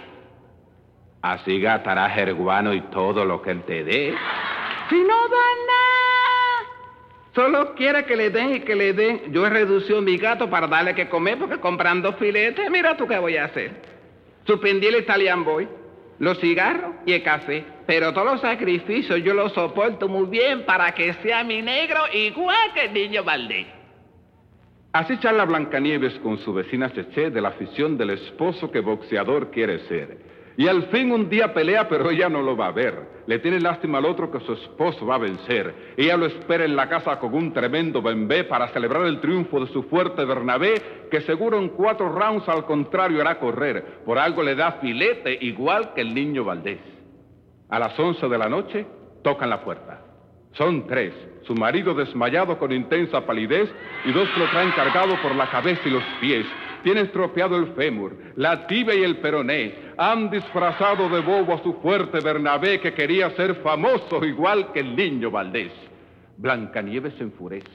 [1.22, 4.14] Así gastará jerguano y todo lo que él te dé.
[4.88, 6.09] Si no da nada.
[7.34, 9.32] Solo quiere que le den y que le den.
[9.32, 13.18] Yo he reducido mi gato para darle que comer porque comprando filetes, mira tú qué
[13.18, 13.70] voy a hacer.
[14.46, 15.68] Suspendí el Italian Boy,
[16.18, 17.64] los cigarros y el café.
[17.86, 22.72] Pero todos los sacrificios yo los soporto muy bien para que sea mi negro igual
[22.74, 23.66] que el niño Valdés.
[24.92, 29.78] Así charla Blancanieves con su vecina Cheche de la afición del esposo que boxeador quiere
[29.86, 30.18] ser.
[30.60, 33.22] Y al fin un día pelea, pero ella no lo va a ver.
[33.26, 35.94] Le tiene lástima al otro que su esposo va a vencer.
[35.96, 39.72] Ella lo espera en la casa con un tremendo bembé para celebrar el triunfo de
[39.72, 44.02] su fuerte Bernabé, que seguro en cuatro rounds al contrario hará correr.
[44.04, 46.80] Por algo le da filete, igual que el niño Valdés.
[47.70, 48.84] A las once de la noche
[49.24, 50.02] tocan la puerta.
[50.52, 51.14] Son tres.
[51.44, 53.72] Su marido desmayado con intensa palidez
[54.04, 56.44] y dos que lo traen cargado por la cabeza y los pies.
[56.82, 59.74] Tiene estropeado el fémur, la tibia y el peroné.
[59.98, 64.96] Han disfrazado de bobo a su fuerte Bernabé que quería ser famoso igual que el
[64.96, 65.72] niño Valdés.
[66.38, 67.68] Blancanieves se enfurece.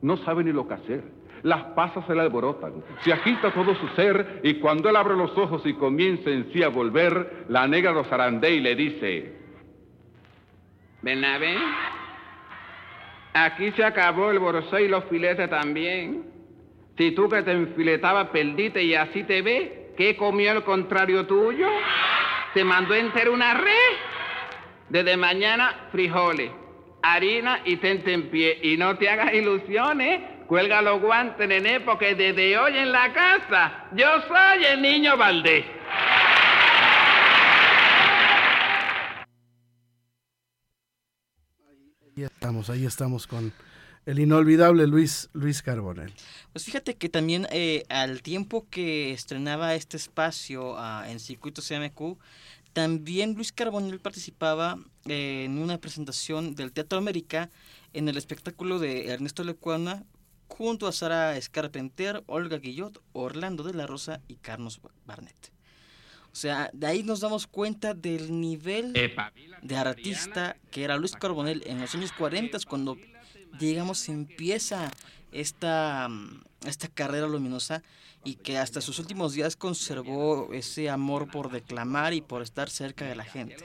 [0.00, 1.02] No sabe ni lo que hacer.
[1.42, 2.72] Las pasas se le alborotan.
[3.02, 6.62] Se agita todo su ser y cuando él abre los ojos y comienza en sí
[6.62, 9.42] a volver, la negra lo zarandea y le dice...
[11.02, 11.56] Bernabé,
[13.34, 16.31] aquí se acabó el borosó y los filetes también.
[16.96, 21.68] Si tú que te enfiletabas perdiste y así te ve, ¿qué comió el contrario tuyo?
[22.52, 23.96] ¿Te mandó entera una red?
[24.90, 26.50] Desde mañana, frijoles,
[27.02, 28.58] harina y tente en pie.
[28.62, 30.20] Y no te hagas ilusiones.
[30.46, 35.64] Cuelga los guantes, nené, porque desde hoy en la casa yo soy el niño Valdés.
[42.14, 43.50] Ahí estamos, ahí estamos con
[44.06, 46.12] el inolvidable Luis, Luis Carbonell.
[46.52, 52.18] Pues fíjate que también eh, al tiempo que estrenaba este espacio ah, en Circuito CMQ,
[52.72, 57.50] también Luis Carbonell participaba eh, en una presentación del Teatro América
[57.92, 60.04] en el espectáculo de Ernesto Lecuana
[60.48, 65.52] junto a Sara Escarpenter, Olga Guillot, Orlando de la Rosa y Carlos Barnett.
[66.32, 71.62] O sea, de ahí nos damos cuenta del nivel de artista que era Luis Carbonell
[71.66, 72.96] en los años 40, cuando,
[73.58, 74.90] digamos, empieza
[75.32, 76.08] esta,
[76.66, 77.82] esta carrera luminosa
[78.24, 83.04] y que hasta sus últimos días conservó ese amor por declamar y por estar cerca
[83.04, 83.56] de la gente.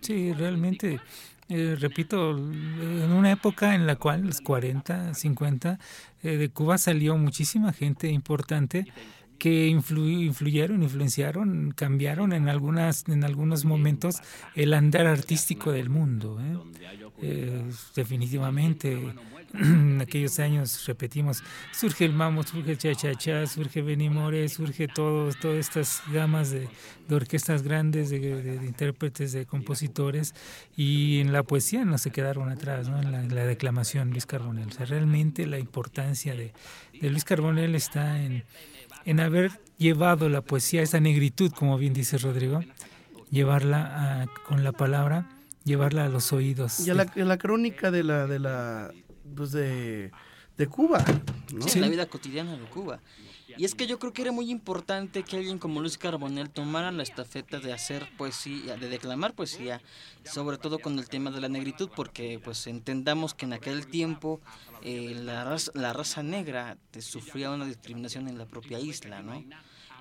[0.00, 1.00] Sí, realmente,
[1.48, 5.78] eh, repito, en una época en la cual, los 40, 50,
[6.22, 8.86] eh, de Cuba salió muchísima gente importante
[9.40, 14.16] que influyeron, influenciaron, cambiaron en algunas en algunos momentos
[14.54, 16.38] el andar artístico del mundo.
[16.38, 16.58] ¿eh?
[17.22, 17.62] Eh,
[17.96, 19.14] definitivamente,
[19.54, 25.58] en aquellos años, repetimos, surge el mambo, surge el cha-cha-cha, surge Benimore, surge todo, todas
[25.58, 26.68] estas gamas de,
[27.10, 30.34] orquestas grandes, de, intérpretes, de compositores,
[30.76, 34.68] y en la poesía no se quedaron atrás, en, la, declamación Luis Carbonell.
[34.68, 36.52] O sea, realmente la importancia de,
[37.00, 38.44] de Luis Carbonell está en
[39.10, 42.60] en haber llevado la poesía, esa negritud, como bien dice Rodrigo,
[43.28, 45.28] llevarla con la palabra,
[45.64, 46.86] llevarla a los oídos.
[46.86, 48.92] Y a la, crónica de la, de la,
[49.34, 50.12] pues de,
[50.70, 51.04] Cuba,
[51.52, 51.66] ¿no?
[51.66, 53.00] Sí, la vida cotidiana de Cuba.
[53.56, 56.90] Y es que yo creo que era muy importante que alguien como Luis Carbonell tomara
[56.90, 59.80] la estafeta de hacer poesía, de declamar poesía,
[60.24, 64.40] sobre todo con el tema de la negritud, porque pues entendamos que en aquel tiempo
[64.82, 69.44] eh, la, raza, la raza negra sufría una discriminación en la propia isla, ¿no?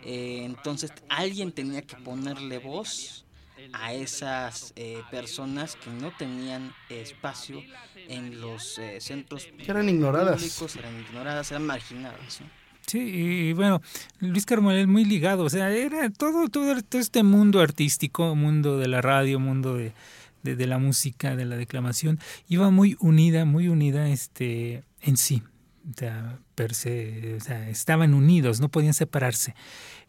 [0.03, 3.25] Eh, entonces alguien tenía que ponerle voz
[3.73, 7.61] a esas eh, personas que no tenían espacio
[8.07, 12.41] en los centros que eran ignoradas públicos, eran ignoradas, eran marginadas.
[12.89, 13.83] Sí, y bueno,
[14.19, 18.99] Luis Carmel muy ligado, o sea, era todo, todo, este mundo artístico, mundo de la
[18.99, 19.93] radio, mundo de,
[20.41, 22.17] de, la música, de la declamación,
[22.47, 25.43] iba muy unida, muy unida este, en sí.
[25.95, 29.53] Se, o sea, estaban unidos, no podían separarse.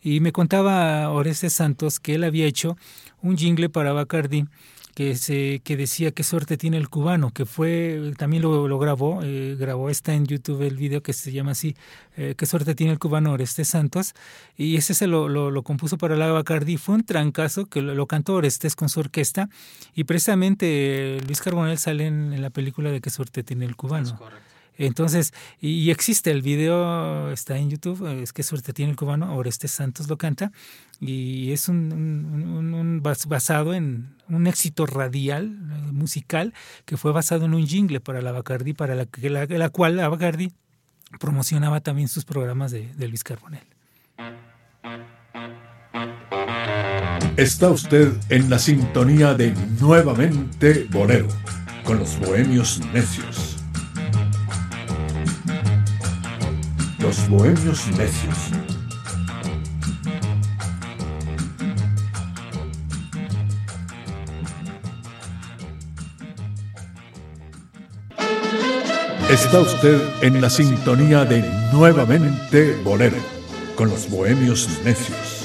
[0.00, 2.78] Y me contaba Orestes Santos que él había hecho
[3.20, 4.46] un jingle para Bacardi
[4.94, 9.56] que, se, que decía qué suerte tiene el cubano, que fue, también lo, grabó, eh,
[9.58, 11.76] grabó, está en YouTube el video que se llama así,
[12.16, 14.14] eh, qué suerte tiene el cubano Orestes Santos,
[14.56, 18.34] y ese se lo, lo, compuso para la Bacardi, fue un trancazo que lo, cantó
[18.34, 19.48] Orestes con su orquesta,
[19.94, 24.18] y precisamente Luis Carbonell sale en, la película de qué suerte tiene el cubano.
[24.80, 29.72] Entonces, y, existe el video, está en YouTube, es que suerte tiene el cubano, Orestes
[29.72, 30.52] Santos lo canta,
[31.00, 36.54] y es un, basado en un éxito radial, eh, musical,
[36.86, 40.50] que fue basado en un jingle para la Bacardi, para la, la, cual la Bacardi
[41.18, 43.66] promocionaba también sus programas de, de Luis Carbonell.
[47.36, 51.28] Está usted en la sintonía de Nuevamente Bolero,
[51.84, 53.49] con los bohemios necios.
[57.00, 58.36] Los bohemios necios.
[69.30, 71.42] Está usted en la sintonía de
[71.72, 73.16] Nuevamente Bolero,
[73.76, 75.44] con los bohemios necios.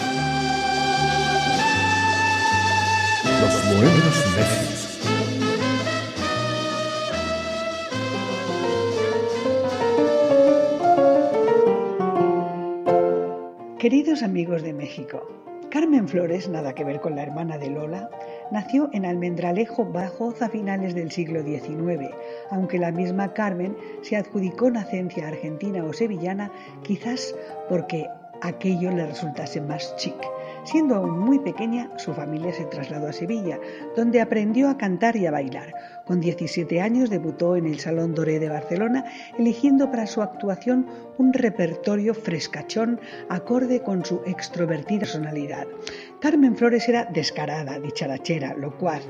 [3.41, 4.74] Los bohemios necios.
[14.25, 15.21] Amigos de México,
[15.69, 18.09] Carmen Flores, nada que ver con la hermana de Lola,
[18.51, 22.09] nació en Almendralejo, Badajoz, a finales del siglo XIX,
[22.49, 26.51] aunque la misma Carmen se adjudicó nacencia argentina o sevillana,
[26.81, 27.35] quizás
[27.69, 28.07] porque
[28.41, 30.15] aquello le resultase más chic.
[30.63, 33.59] Siendo aún muy pequeña, su familia se trasladó a Sevilla,
[33.95, 35.71] donde aprendió a cantar y a bailar.
[36.05, 39.05] Con 17 años debutó en el Salón Doré de Barcelona,
[39.39, 40.87] eligiendo para su actuación
[41.17, 42.99] un repertorio frescachón
[43.29, 45.65] acorde con su extrovertida personalidad.
[46.19, 49.03] Carmen Flores era descarada, dicharachera, locuaz,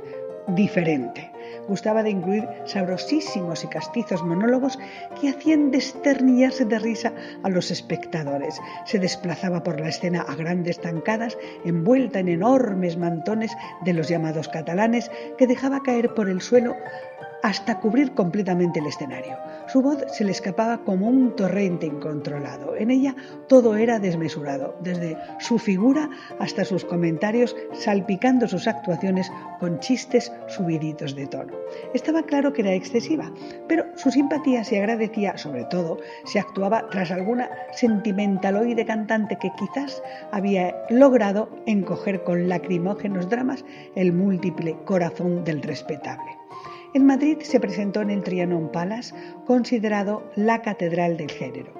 [0.47, 1.34] diferente.
[1.67, 4.77] Gustaba de incluir sabrosísimos y castizos monólogos
[5.19, 7.13] que hacían desternillarse de risa
[7.43, 8.59] a los espectadores.
[8.85, 13.51] Se desplazaba por la escena a grandes zancadas, envuelta en enormes mantones
[13.83, 16.75] de los llamados catalanes, que dejaba caer por el suelo
[17.45, 19.37] hasta cubrir completamente el escenario.
[19.67, 22.75] Su voz se le escapaba como un torrente incontrolado.
[22.75, 23.15] En ella
[23.47, 31.15] todo era desmesurado, desde su figura hasta sus comentarios, salpicando sus actuaciones con chistes subiditos
[31.15, 31.53] de tono.
[31.93, 33.31] Estaba claro que era excesiva,
[33.67, 40.01] pero su simpatía se agradecía sobre todo si actuaba tras alguna sentimentaloide cantante que quizás
[40.31, 46.34] había logrado encoger con lacrimógenos dramas el múltiple corazón del respetable.
[46.95, 49.13] En Madrid se presentó en el Trianon Palace,
[49.45, 51.73] considerado la catedral del género.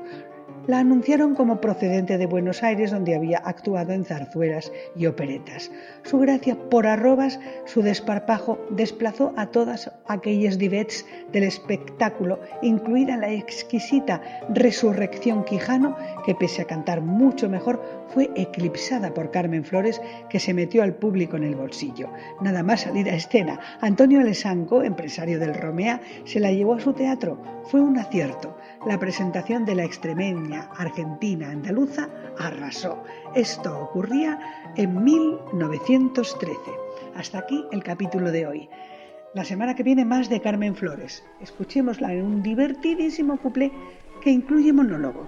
[0.68, 5.72] La anunciaron como procedente de Buenos Aires, donde había actuado en zarzuelas y operetas.
[6.04, 13.32] Su gracia por arrobas, su desparpajo, desplazó a todas aquellas divets del espectáculo, incluida la
[13.32, 15.96] exquisita Resurrección Quijano,
[16.26, 20.96] que pese a cantar mucho mejor, fue eclipsada por Carmen Flores, que se metió al
[20.96, 22.10] público en el bolsillo.
[22.42, 26.94] Nada más salir a escena, Antonio Alessanco, empresario del Romea, se la llevó a su
[26.94, 27.42] teatro.
[27.66, 28.58] Fue un acierto.
[28.86, 33.04] La presentación de la extremeña argentina andaluza arrasó.
[33.34, 34.40] Esto ocurría
[34.76, 36.58] en 1913.
[37.16, 38.70] Hasta aquí el capítulo de hoy.
[39.34, 41.24] La semana que viene más de Carmen Flores.
[41.42, 43.72] Escuchémosla en un divertidísimo couplé
[44.22, 45.28] que incluye monólogo.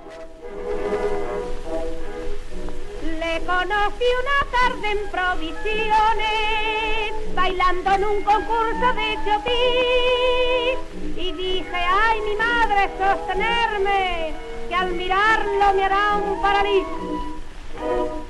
[3.46, 5.94] Conocí una tarde en provisiones,
[7.36, 10.78] bailando en un concurso de chotis.
[11.16, 14.34] Y dije, ay, mi madre, sostenerme,
[14.68, 16.88] que al mirarlo me hará un parálisis.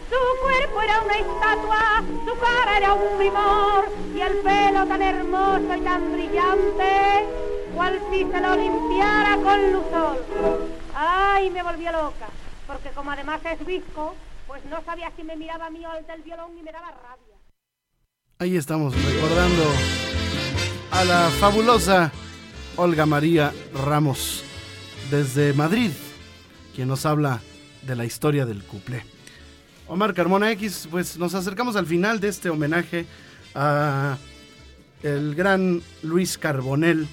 [0.09, 5.73] Su cuerpo era una estatua, su cara era un primor, y el pelo tan hermoso
[5.73, 7.25] y tan brillante,
[7.73, 10.17] cual si se lo limpiara con luzol.
[10.93, 12.27] Ay, me volvió loca,
[12.67, 14.15] porque como además es visco,
[14.47, 16.91] pues no sabía si me miraba a mí o al del violón y me daba
[16.91, 17.35] rabia.
[18.39, 19.63] Ahí estamos recordando
[20.91, 22.11] a la fabulosa
[22.77, 24.43] Olga María Ramos
[25.11, 25.91] desde Madrid,
[26.75, 27.41] quien nos habla
[27.83, 29.03] de la historia del cuplé.
[29.87, 33.05] Omar Carmona X, pues nos acercamos al final de este homenaje
[33.55, 34.17] a
[35.03, 37.07] el gran Luis Carbonel.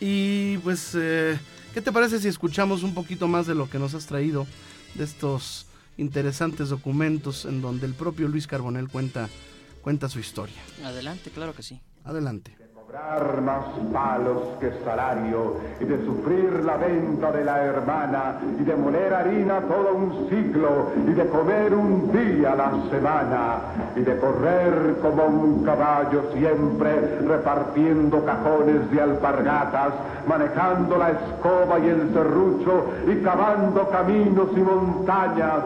[0.00, 1.38] Y pues, eh,
[1.72, 4.46] ¿qué te parece si escuchamos un poquito más de lo que nos has traído
[4.94, 5.66] de estos
[5.96, 9.28] interesantes documentos en donde el propio Luis Carbonel cuenta,
[9.82, 10.56] cuenta su historia?
[10.84, 11.80] Adelante, claro que sí.
[12.04, 12.56] Adelante.
[12.86, 18.76] Cobrar más palos que salario y de sufrir la venta de la hermana y de
[18.76, 23.58] moler harina todo un siglo y de comer un día la semana
[23.96, 29.94] y de correr como un caballo siempre repartiendo cajones de alpargatas,
[30.26, 35.64] manejando la escoba y el serrucho y cavando caminos y montañas,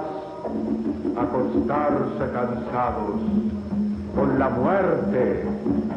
[1.16, 3.57] acostarse cansados
[4.14, 5.44] con la muerte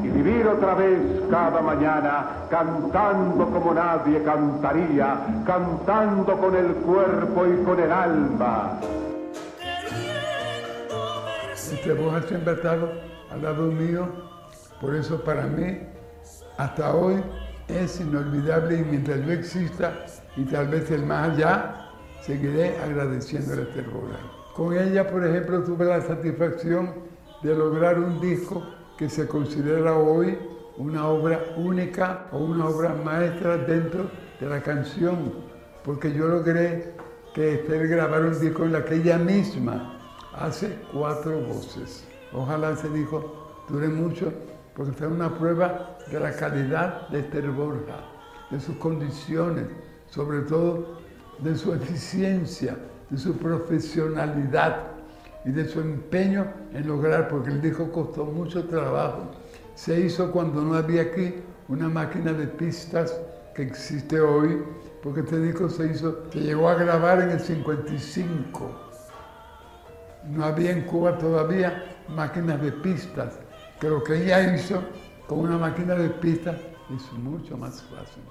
[0.04, 1.00] y vivir otra vez
[1.30, 8.80] cada mañana cantando como nadie cantaría, cantando con el cuerpo y con el alma.
[11.54, 12.92] Este voz siempre estado
[13.32, 14.08] al lado mío,
[14.82, 15.80] por eso para mí,
[16.58, 17.24] hasta hoy,
[17.68, 19.94] es inolvidable y mientras yo exista
[20.36, 21.90] y tal vez el más allá,
[22.22, 24.32] seguiré agradeciéndole este programa.
[24.56, 26.94] Con ella, por ejemplo, tuve la satisfacción
[27.44, 28.64] de lograr un disco
[28.98, 30.38] que se considera hoy
[30.78, 35.34] una obra única o una obra maestra dentro de la canción,
[35.84, 36.94] porque yo logré
[37.34, 40.00] que Esther grabara un disco en la que ella misma
[40.34, 42.06] hace cuatro voces.
[42.34, 44.32] Ojalá ese disco dure mucho,
[44.76, 47.98] porque está una prueba de la calidad de Esther Borja,
[48.50, 49.66] de sus condiciones,
[50.08, 50.98] sobre todo
[51.40, 52.78] de su eficiencia,
[53.10, 54.91] de su profesionalidad
[55.46, 59.32] y de su empeño en lograr, porque el disco costó mucho trabajo.
[59.76, 61.36] Se hizo cuando no había aquí
[61.68, 63.20] una máquina de pistas
[63.56, 64.64] que existe hoy,
[65.02, 68.72] porque este disco se hizo, se llegó a grabar en el 55.
[70.30, 73.40] No había en Cuba todavía máquinas de pistas,
[73.80, 74.84] que lo que ella hizo
[75.28, 76.58] con una máquina de pistas
[76.94, 78.24] es mucho más fácil.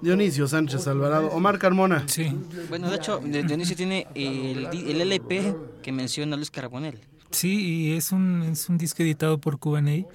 [0.00, 2.04] Dionisio Sánchez Alvarado, Omar Carmona.
[2.06, 2.32] Sí.
[2.68, 6.98] Bueno, de hecho, Dionisio tiene el, el LP que menciona Luis Carbonell.
[7.30, 10.06] Sí, y es un, es un disco editado por Cubaney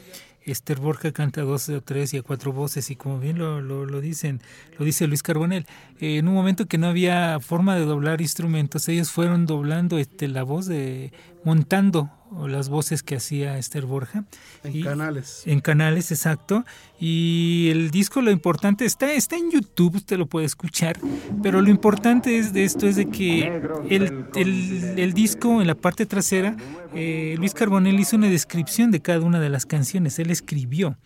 [0.52, 4.02] Esther Borja canta dos o tres y a cuatro voces y como bien lo, lo,
[4.02, 4.42] dicen,
[4.80, 5.66] lo dice Luis Carbonel,
[6.00, 10.28] eh, en un momento que no había forma de doblar instrumentos, ellos fueron doblando este,
[10.28, 11.12] la voz de
[11.44, 12.10] montando
[12.48, 14.26] las voces que hacía Esther Borja.
[14.64, 15.44] En canales.
[15.46, 16.66] En canales, exacto.
[17.00, 21.00] Y el disco, lo importante, está, está en YouTube, usted lo puede escuchar,
[21.42, 23.48] pero lo importante es de esto es de que
[23.90, 26.56] el, el, disco, en la parte trasera,
[26.94, 30.98] eh, Luis Carbonell hizo una descripción de cada una de las canciones, él escribió.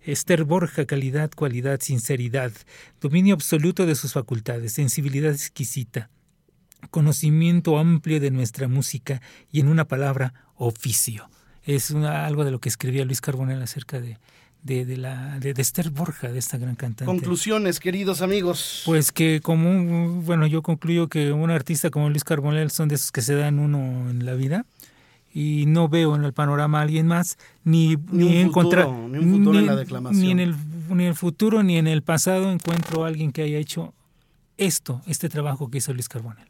[0.00, 2.52] Esther Borja, calidad, cualidad, sinceridad,
[3.00, 6.08] dominio absoluto de sus facultades, sensibilidad exquisita,
[6.90, 9.20] conocimiento amplio de nuestra música
[9.52, 11.28] y en una palabra, oficio.
[11.64, 14.18] Es algo de lo que escribía Luis Carbonell acerca de,
[14.62, 17.04] de, la, de, Esther Borja, de esta gran cantante.
[17.04, 18.82] Conclusiones, queridos amigos.
[18.86, 23.12] Pues que como, bueno, yo concluyo que un artista como Luis Carbonell son de esos
[23.12, 24.64] que se dan uno en la vida
[25.32, 29.58] y no veo en el panorama a alguien más, ni, ni, encontrar, ni, un futuro
[29.58, 30.22] en la declamación.
[30.22, 30.56] Ni en, el,
[30.88, 33.92] ni en el futuro ni en el pasado encuentro a alguien que haya hecho
[34.56, 36.47] esto, este trabajo que hizo Luis Carbonell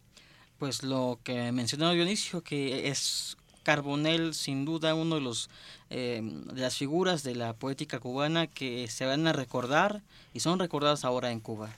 [0.58, 5.50] pues lo que mencionó Dionisio, que es Carbonell sin duda uno de los
[5.90, 10.02] eh, de las figuras de la poética cubana que se van a recordar
[10.34, 11.70] y son recordadas ahora en Cuba.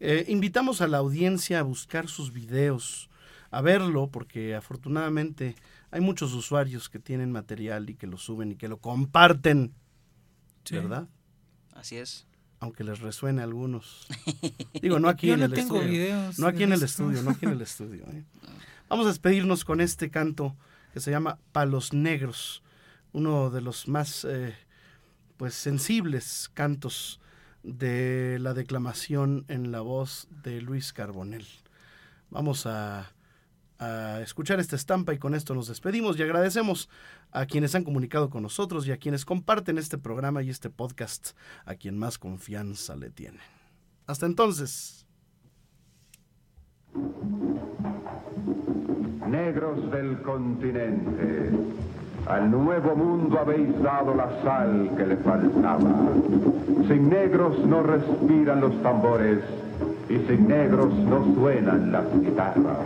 [0.00, 3.08] Eh, invitamos a la audiencia a buscar sus videos,
[3.50, 5.54] a verlo, porque afortunadamente
[5.90, 9.72] hay muchos usuarios que tienen material y que lo suben y que lo comparten,
[10.70, 11.06] ¿verdad?
[11.74, 12.26] Así es
[12.64, 14.06] aunque les resuene a algunos.
[14.80, 16.30] Digo, no aquí en el estudio.
[16.38, 18.04] no aquí en el estudio, no aquí en el estudio.
[18.10, 18.24] ¿eh?
[18.88, 20.56] Vamos a despedirnos con este canto
[20.94, 22.62] que se llama Palos Negros,
[23.12, 24.56] uno de los más eh,
[25.36, 27.20] pues sensibles cantos
[27.62, 31.46] de la declamación en la voz de Luis Carbonell.
[32.30, 33.12] Vamos a
[33.78, 36.88] a escuchar esta estampa y con esto nos despedimos y agradecemos
[37.34, 41.36] a quienes han comunicado con nosotros y a quienes comparten este programa y este podcast,
[41.66, 43.40] a quien más confianza le tienen.
[44.06, 45.04] Hasta entonces.
[49.28, 51.50] Negros del continente,
[52.28, 55.92] al nuevo mundo habéis dado la sal que le faltaba.
[56.86, 59.40] Sin negros no respiran los tambores
[60.08, 62.78] y sin negros no suenan las guitarras.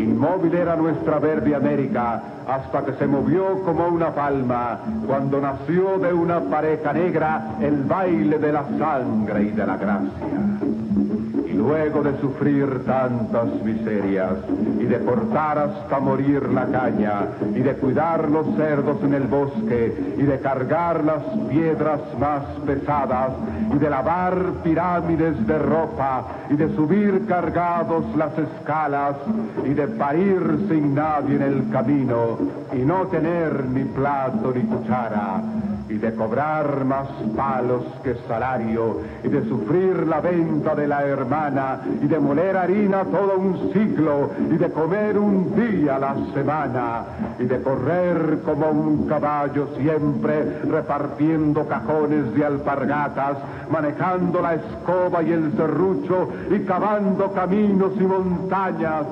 [0.00, 6.12] Inmóvil era nuestra verde América hasta que se movió como una palma cuando nació de
[6.12, 11.19] una pareja negra el baile de la sangre y de la gracia
[11.60, 14.32] luego de sufrir tantas miserias
[14.78, 20.14] y de cortar hasta morir la caña y de cuidar los cerdos en el bosque
[20.16, 23.32] y de cargar las piedras más pesadas
[23.74, 29.16] y de lavar pirámides de ropa y de subir cargados las escalas
[29.64, 32.38] y de parir sin nadie en el camino
[32.72, 35.42] y no tener ni plato ni cuchara
[35.90, 41.80] y de cobrar más palos que salario, y de sufrir la venta de la hermana,
[42.00, 47.04] y de moler harina todo un siglo, y de comer un día a la semana,
[47.40, 53.38] y de correr como un caballo siempre, repartiendo cajones de alpargatas,
[53.68, 59.06] manejando la escoba y el serrucho, y cavando caminos y montañas,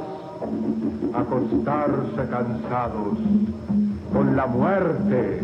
[1.13, 3.19] acostarse cansados
[4.19, 5.41] con la muerte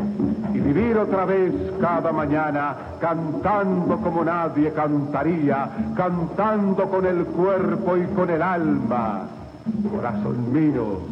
[0.52, 8.04] y vivir otra vez cada mañana cantando como nadie cantaría, cantando con el cuerpo y
[8.06, 9.28] con el alma.
[9.92, 11.02] Corazón mío,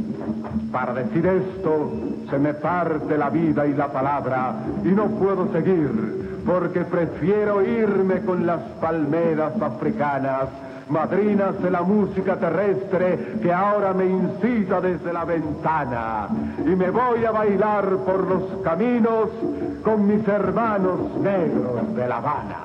[0.72, 1.92] para decir esto
[2.28, 8.22] se me parte la vida y la palabra y no puedo seguir porque prefiero irme
[8.22, 10.48] con las palmeras africanas
[10.88, 16.28] madrinas de la música terrestre que ahora me incita desde la ventana.
[16.58, 19.28] Y me voy a bailar por los caminos
[19.82, 22.58] con mis hermanos negros de La Habana.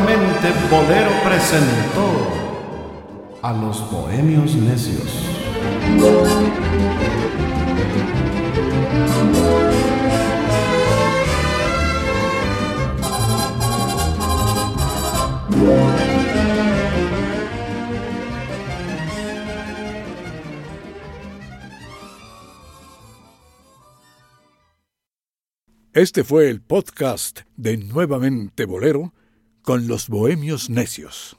[0.00, 2.28] Nuevamente Bolero presentó
[3.40, 5.22] a los Bohemios Necios.
[25.94, 29.14] Este fue el podcast de Nuevamente Bolero
[29.66, 31.36] con los Bohemios Necios.